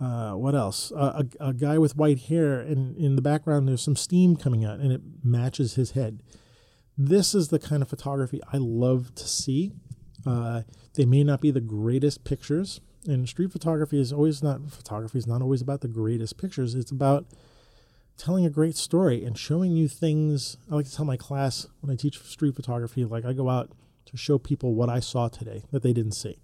[0.00, 0.92] Uh, what else?
[0.92, 4.64] Uh, a, a guy with white hair, and in the background, there's some steam coming
[4.64, 6.22] out, and it matches his head.
[6.98, 9.72] This is the kind of photography I love to see.
[10.26, 10.62] Uh,
[10.94, 15.26] they may not be the greatest pictures, and street photography is always not photography is
[15.26, 16.74] not always about the greatest pictures.
[16.74, 17.26] It's about
[18.16, 20.56] telling a great story and showing you things.
[20.70, 23.72] I like to tell my class when I teach street photography, like I go out
[24.06, 26.38] to show people what I saw today that they didn't see.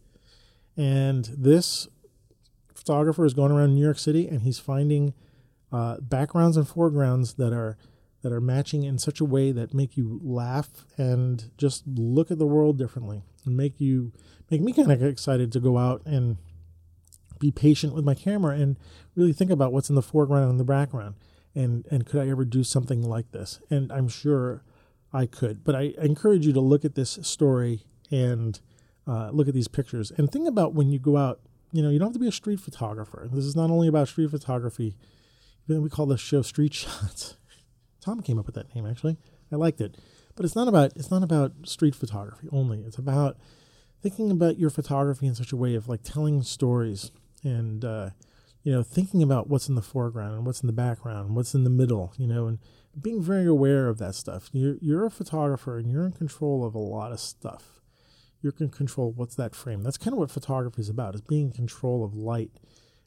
[0.77, 1.89] And this
[2.75, 5.15] photographer is going around New York City and he's finding
[5.71, 7.77] uh, backgrounds and foregrounds that are
[8.23, 12.39] that are matching in such a way that make you laugh and just look at
[12.39, 14.13] the world differently and make you
[14.51, 16.37] make me kind of excited to go out and
[17.41, 18.79] be patient with my camera and
[19.17, 21.17] really think about what's in the foreground and the background
[21.55, 23.61] and and could I ever do something like this?
[23.71, 24.63] And I'm sure
[25.13, 25.65] I could.
[25.65, 28.59] But I, encourage you to look at this story and
[29.07, 31.41] uh, look at these pictures and think about when you go out.
[31.73, 33.29] You know, you don't have to be a street photographer.
[33.33, 34.95] This is not only about street photography.
[35.67, 37.37] We call this show Street Shots.
[38.01, 39.17] Tom came up with that name actually.
[39.51, 39.97] I liked it,
[40.35, 42.81] but it's not about it's not about street photography only.
[42.81, 43.37] It's about
[44.03, 47.13] thinking about your photography in such a way of like telling stories
[47.45, 48.11] and uh,
[48.63, 51.65] you know, thinking about what's in the foreground and what's in the background, what's in
[51.65, 52.59] the middle, you know, and
[53.01, 54.51] being very aware of that stuff.
[54.53, 57.81] You're, you're a photographer and you're in control of a lot of stuff.
[58.41, 59.83] You can control what's that frame.
[59.83, 62.51] That's kind of what photography is about, is being in control of light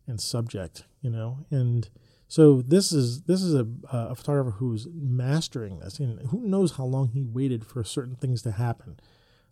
[0.07, 1.89] and subject, you know, and
[2.27, 6.83] so this is this is a, a photographer who's mastering this, and who knows how
[6.83, 8.97] long he waited for certain things to happen.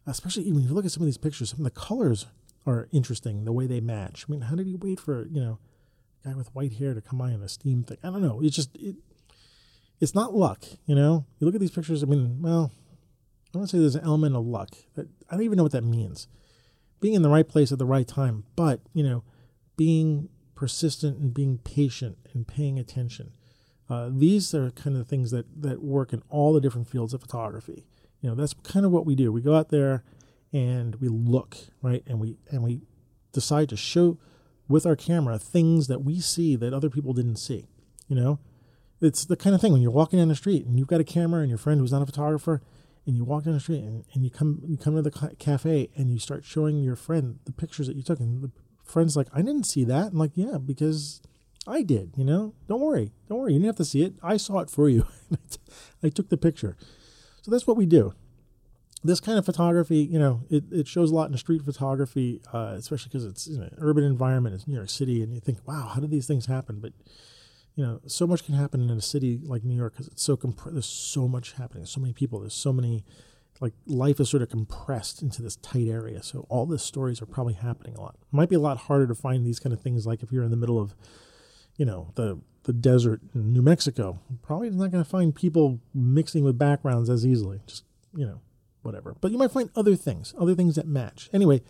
[0.06, 2.28] especially even if you look at some of these pictures, some of the colors
[2.66, 4.26] are interesting, the way they match.
[4.28, 5.60] I mean, how did he wait for, you know,
[6.24, 7.98] guy with white hair to come by in a steam thing?
[8.04, 8.42] I don't know.
[8.42, 8.96] It's just, it,
[10.00, 11.26] it's not luck, you know?
[11.40, 12.72] You look at these pictures, I mean, well,
[13.54, 14.76] I want to say there's an element of luck.
[14.98, 16.28] I don't even know what that means.
[17.00, 19.24] Being in the right place at the right time, but, you know,
[19.76, 23.34] being persistent and being patient and paying attention.
[23.90, 27.14] Uh, these are kind of the things that, that work in all the different fields
[27.14, 27.86] of photography.
[28.22, 29.32] You know, that's kind of what we do.
[29.32, 30.04] We go out there
[30.54, 32.04] and we look, right?
[32.08, 32.82] And we and we
[33.34, 34.18] decide to show
[34.68, 37.68] with our camera things that we see that other people didn't see.
[38.08, 38.40] You know,
[39.02, 41.06] it's the kind of thing when you're walking down the street and you've got a
[41.06, 42.62] camera and your friend who's not a photographer,
[43.06, 45.90] and you walk down the street and, and you come you come to the cafe
[45.96, 48.52] and you start showing your friend the pictures that you took, and the
[48.84, 50.14] friend's like, I didn't see that.
[50.14, 51.22] I'm like, yeah, because
[51.68, 52.14] I did.
[52.16, 53.54] You know, don't worry, don't worry.
[53.54, 54.14] You didn't have to see it.
[54.24, 55.06] I saw it for you.
[56.04, 56.78] I took the picture.
[57.42, 58.14] So that's what we do
[59.04, 62.76] this kind of photography, you know, it, it shows a lot in street photography, uh,
[62.78, 65.60] especially because it's you know, an urban environment, it's New York City, and you think,
[65.68, 66.80] wow, how did these things happen?
[66.80, 66.94] But
[67.76, 70.38] you know, so much can happen in a city like New York because it's so
[70.38, 73.04] comp- there's so much happening, so many people, there's so many,
[73.60, 76.22] like life is sort of compressed into this tight area.
[76.24, 78.16] So all the stories are probably happening a lot.
[78.22, 80.44] It might be a lot harder to find these kind of things, like if you're
[80.44, 80.94] in the middle of,
[81.76, 84.20] you know, the the desert in New Mexico.
[84.42, 87.60] Probably not going to find people mixing with backgrounds as easily.
[87.68, 87.84] Just
[88.16, 88.40] you know
[88.84, 89.16] whatever.
[89.20, 91.30] But you might find other things, other things that match.
[91.34, 91.62] Anyway,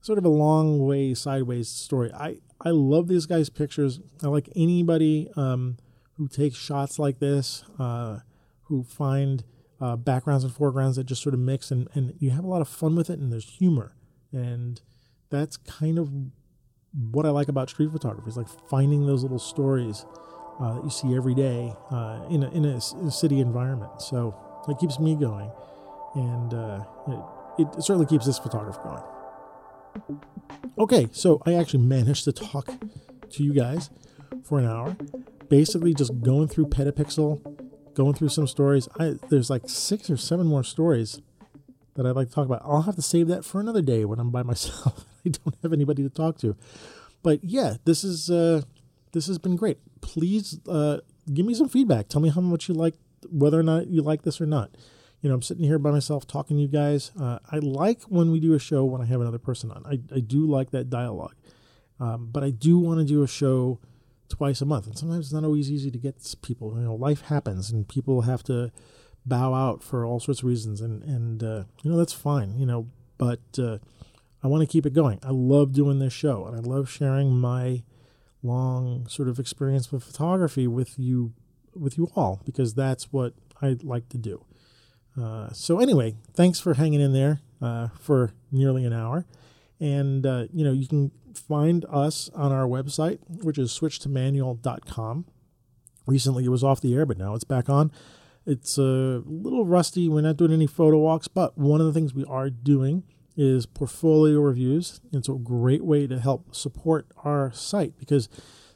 [0.00, 2.12] sort of a long way sideways story.
[2.12, 4.00] I I love these guys' pictures.
[4.22, 5.78] I like anybody um,
[6.14, 8.20] who takes shots like this, uh,
[8.64, 9.44] who find
[9.80, 12.60] uh, backgrounds and foregrounds that just sort of mix, and and you have a lot
[12.60, 13.94] of fun with it, and there's humor,
[14.32, 14.80] and
[15.30, 16.10] that's kind of
[17.12, 18.28] what I like about street photography.
[18.28, 20.04] Is like finding those little stories
[20.60, 24.02] uh, that you see every day uh, in a, in a, in a city environment.
[24.02, 24.36] So
[24.68, 25.50] it keeps me going
[26.14, 26.84] and uh,
[27.58, 30.20] it, it certainly keeps this photographer going.
[30.78, 32.72] Okay, so I actually managed to talk
[33.30, 33.90] to you guys
[34.44, 34.96] for an hour,
[35.48, 38.88] basically just going through Petapixel, going through some stories.
[38.98, 41.20] I, there's like six or seven more stories
[41.94, 42.62] that I'd like to talk about.
[42.64, 45.04] I'll have to save that for another day when I'm by myself.
[45.24, 46.56] I don't have anybody to talk to.
[47.22, 48.62] But yeah, this is uh,
[49.12, 49.78] this has been great.
[50.00, 50.98] Please uh,
[51.32, 52.08] give me some feedback.
[52.08, 52.94] Tell me how much you like,
[53.30, 54.70] whether or not you like this or not
[55.20, 57.10] you know, I'm sitting here by myself talking to you guys.
[57.20, 59.84] Uh, I like when we do a show when I have another person on.
[59.84, 61.34] I, I do like that dialogue.
[61.98, 63.78] Um, but I do want to do a show
[64.30, 64.86] twice a month.
[64.86, 66.74] And sometimes it's not always easy to get people.
[66.76, 68.72] You know, life happens and people have to
[69.26, 70.80] bow out for all sorts of reasons.
[70.80, 73.78] And, and uh, you know, that's fine, you know, but uh,
[74.42, 75.18] I want to keep it going.
[75.22, 77.82] I love doing this show and I love sharing my
[78.42, 81.34] long sort of experience with photography with you
[81.74, 84.44] with you all because that's what I like to do.
[85.20, 89.26] Uh, so anyway, thanks for hanging in there uh, for nearly an hour.
[89.78, 95.24] And, uh, you know, you can find us on our website, which is switchtomanual.com.
[96.06, 97.92] Recently it was off the air, but now it's back on.
[98.46, 100.08] It's a little rusty.
[100.08, 103.04] We're not doing any photo walks, but one of the things we are doing
[103.36, 105.00] is portfolio reviews.
[105.12, 108.28] It's a great way to help support our site because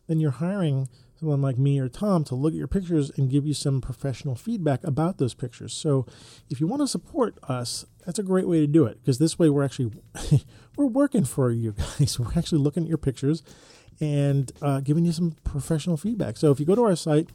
[0.07, 0.89] then you're hiring–
[1.25, 4.35] someone like me or Tom to look at your pictures and give you some professional
[4.35, 5.73] feedback about those pictures.
[5.73, 6.05] So
[6.51, 9.39] if you want to support us, that's a great way to do it because this
[9.39, 9.93] way we're actually
[10.77, 12.19] we're working for you guys.
[12.25, 13.43] We're actually looking at your pictures
[14.01, 16.37] and uh, giving you some professional feedback.
[16.37, 17.31] So if you go to our site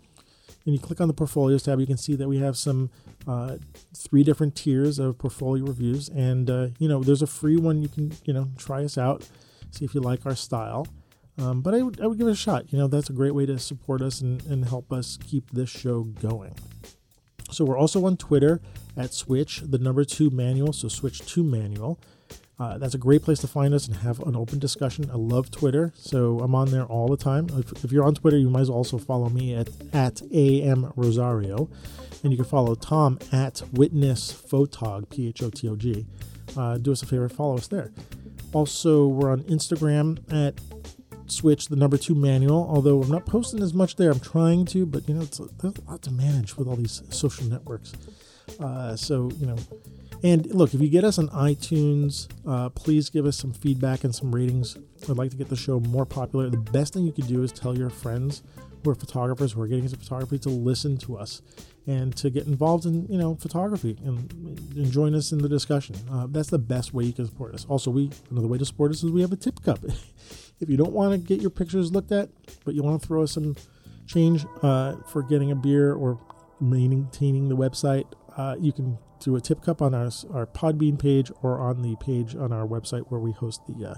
[0.65, 2.91] and you click on the portfolios tab, you can see that we have some
[3.27, 3.55] uh,
[3.95, 7.87] three different tiers of portfolio reviews, and uh, you know there's a free one you
[7.87, 9.27] can you know try us out,
[9.71, 10.85] see if you like our style.
[11.39, 12.71] Um, but I would, I would give it a shot.
[12.71, 15.69] You know, that's a great way to support us and, and help us keep this
[15.69, 16.53] show going.
[17.51, 18.61] So we're also on Twitter
[18.97, 20.73] at Switch, the number two manual.
[20.73, 21.99] So Switch to manual.
[22.59, 25.09] Uh, that's a great place to find us and have an open discussion.
[25.09, 27.47] I love Twitter, so I'm on there all the time.
[27.53, 30.91] If, if you're on Twitter, you might as well also follow me at, at AM
[30.97, 31.69] Rosario.
[32.21, 36.05] And you can follow Tom at Witness Photog, P H O T O G.
[36.57, 37.93] Uh, do us a favor, follow us there.
[38.51, 40.59] Also, we're on Instagram at
[41.31, 42.67] switch the number two manual.
[42.69, 45.47] Although I'm not posting as much there, I'm trying to, but you know, it's a,
[45.61, 47.93] there's a lot to manage with all these social networks.
[48.59, 49.57] Uh, so you know,
[50.23, 54.13] and look, if you get us on iTunes, uh, please give us some feedback and
[54.13, 54.77] some ratings.
[55.03, 56.49] I'd like to get the show more popular.
[56.49, 58.43] The best thing you could do is tell your friends
[58.83, 61.41] who are photographers who are getting into photography to listen to us
[61.87, 64.31] and to get involved in you know photography and,
[64.75, 65.95] and join us in the discussion.
[66.11, 67.65] Uh, that's the best way you can support us.
[67.69, 69.79] Also, we another way to support us is we have a tip cup.
[70.59, 72.29] if you don't want to get your pictures looked at,
[72.65, 73.55] but you want to throw us some
[74.07, 76.19] change uh, for getting a beer or
[76.59, 78.05] maintaining the website,
[78.37, 81.95] uh, you can do a tip cup on our our Podbean page or on the
[81.97, 83.95] page on our website where we host the uh,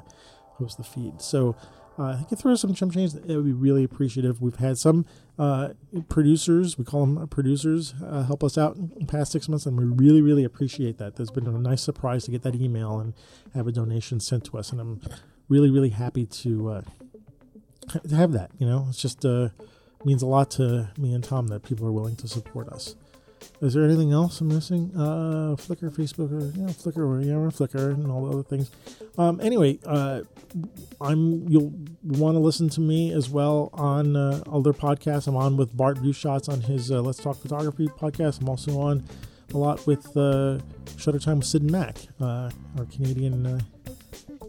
[0.56, 1.22] host the feed.
[1.22, 1.56] So
[1.98, 3.14] uh, you can throw some chump change.
[3.14, 4.42] It would be really appreciative.
[4.42, 5.06] We've had some
[5.38, 5.70] uh,
[6.10, 9.84] producers, we call them producers, uh, help us out in past six months, and we
[9.84, 11.16] really, really appreciate that.
[11.16, 13.14] There's been a nice surprise to get that email and
[13.54, 15.02] have a donation sent to us, and I'm
[15.52, 16.82] really, really happy to uh,
[18.08, 18.52] to have that.
[18.58, 19.50] You know, it's just uh,
[20.06, 22.96] means a lot to me and Tom that people are willing to support us.
[23.60, 24.92] Is there anything else I'm missing?
[24.96, 28.72] Uh, Flickr, Facebook, or yeah, Flickr, or Flickr, and all the other things.
[29.18, 30.22] Um, anyway, uh,
[31.02, 31.74] I'm you'll
[32.04, 35.28] want to listen to me as well on uh, other podcasts.
[35.28, 38.42] I'm on with Bart Busschots on his uh, Let's Talk Photography podcast.
[38.42, 39.04] I'm also on
[39.54, 40.60] a lot with uh,
[40.98, 43.60] Shutter Time with Sid and Mac, uh, our Canadian uh,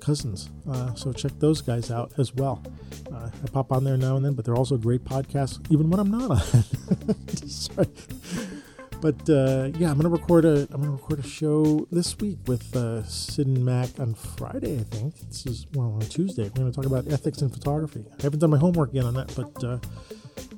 [0.03, 0.51] cousins.
[0.69, 2.63] Uh, so check those guys out as well.
[3.13, 6.01] Uh, I pop on there now and then, but they're also great podcasts, even when
[6.01, 6.39] I'm not on.
[7.49, 7.89] Sorry.
[9.01, 12.75] But uh, yeah, I'm gonna record a I'm gonna record a show this week with
[12.77, 14.79] uh, Sid and Mac on Friday.
[14.79, 16.45] I think this is well on Tuesday.
[16.45, 18.05] We're gonna talk about ethics in photography.
[18.21, 19.79] I haven't done my homework yet on that, but uh,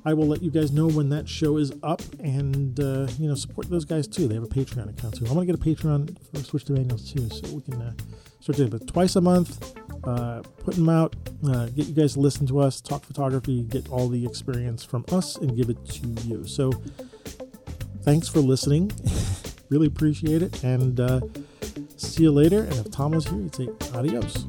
[0.05, 3.35] I will let you guys know when that show is up, and uh, you know
[3.35, 4.27] support those guys too.
[4.27, 5.25] They have a Patreon account too.
[5.25, 7.93] I'm gonna get a Patreon for Switch to Manuals too, so we can uh,
[8.39, 8.87] start doing it.
[8.87, 9.75] twice a month.
[10.03, 11.15] Uh, put them out,
[11.47, 15.03] uh, get you guys to listen to us, talk photography, get all the experience from
[15.11, 16.45] us, and give it to you.
[16.45, 16.71] So
[18.03, 18.91] thanks for listening.
[19.69, 20.63] really appreciate it.
[20.63, 21.21] And uh,
[21.97, 22.61] see you later.
[22.61, 24.45] And if Tom was here, he'd say adios.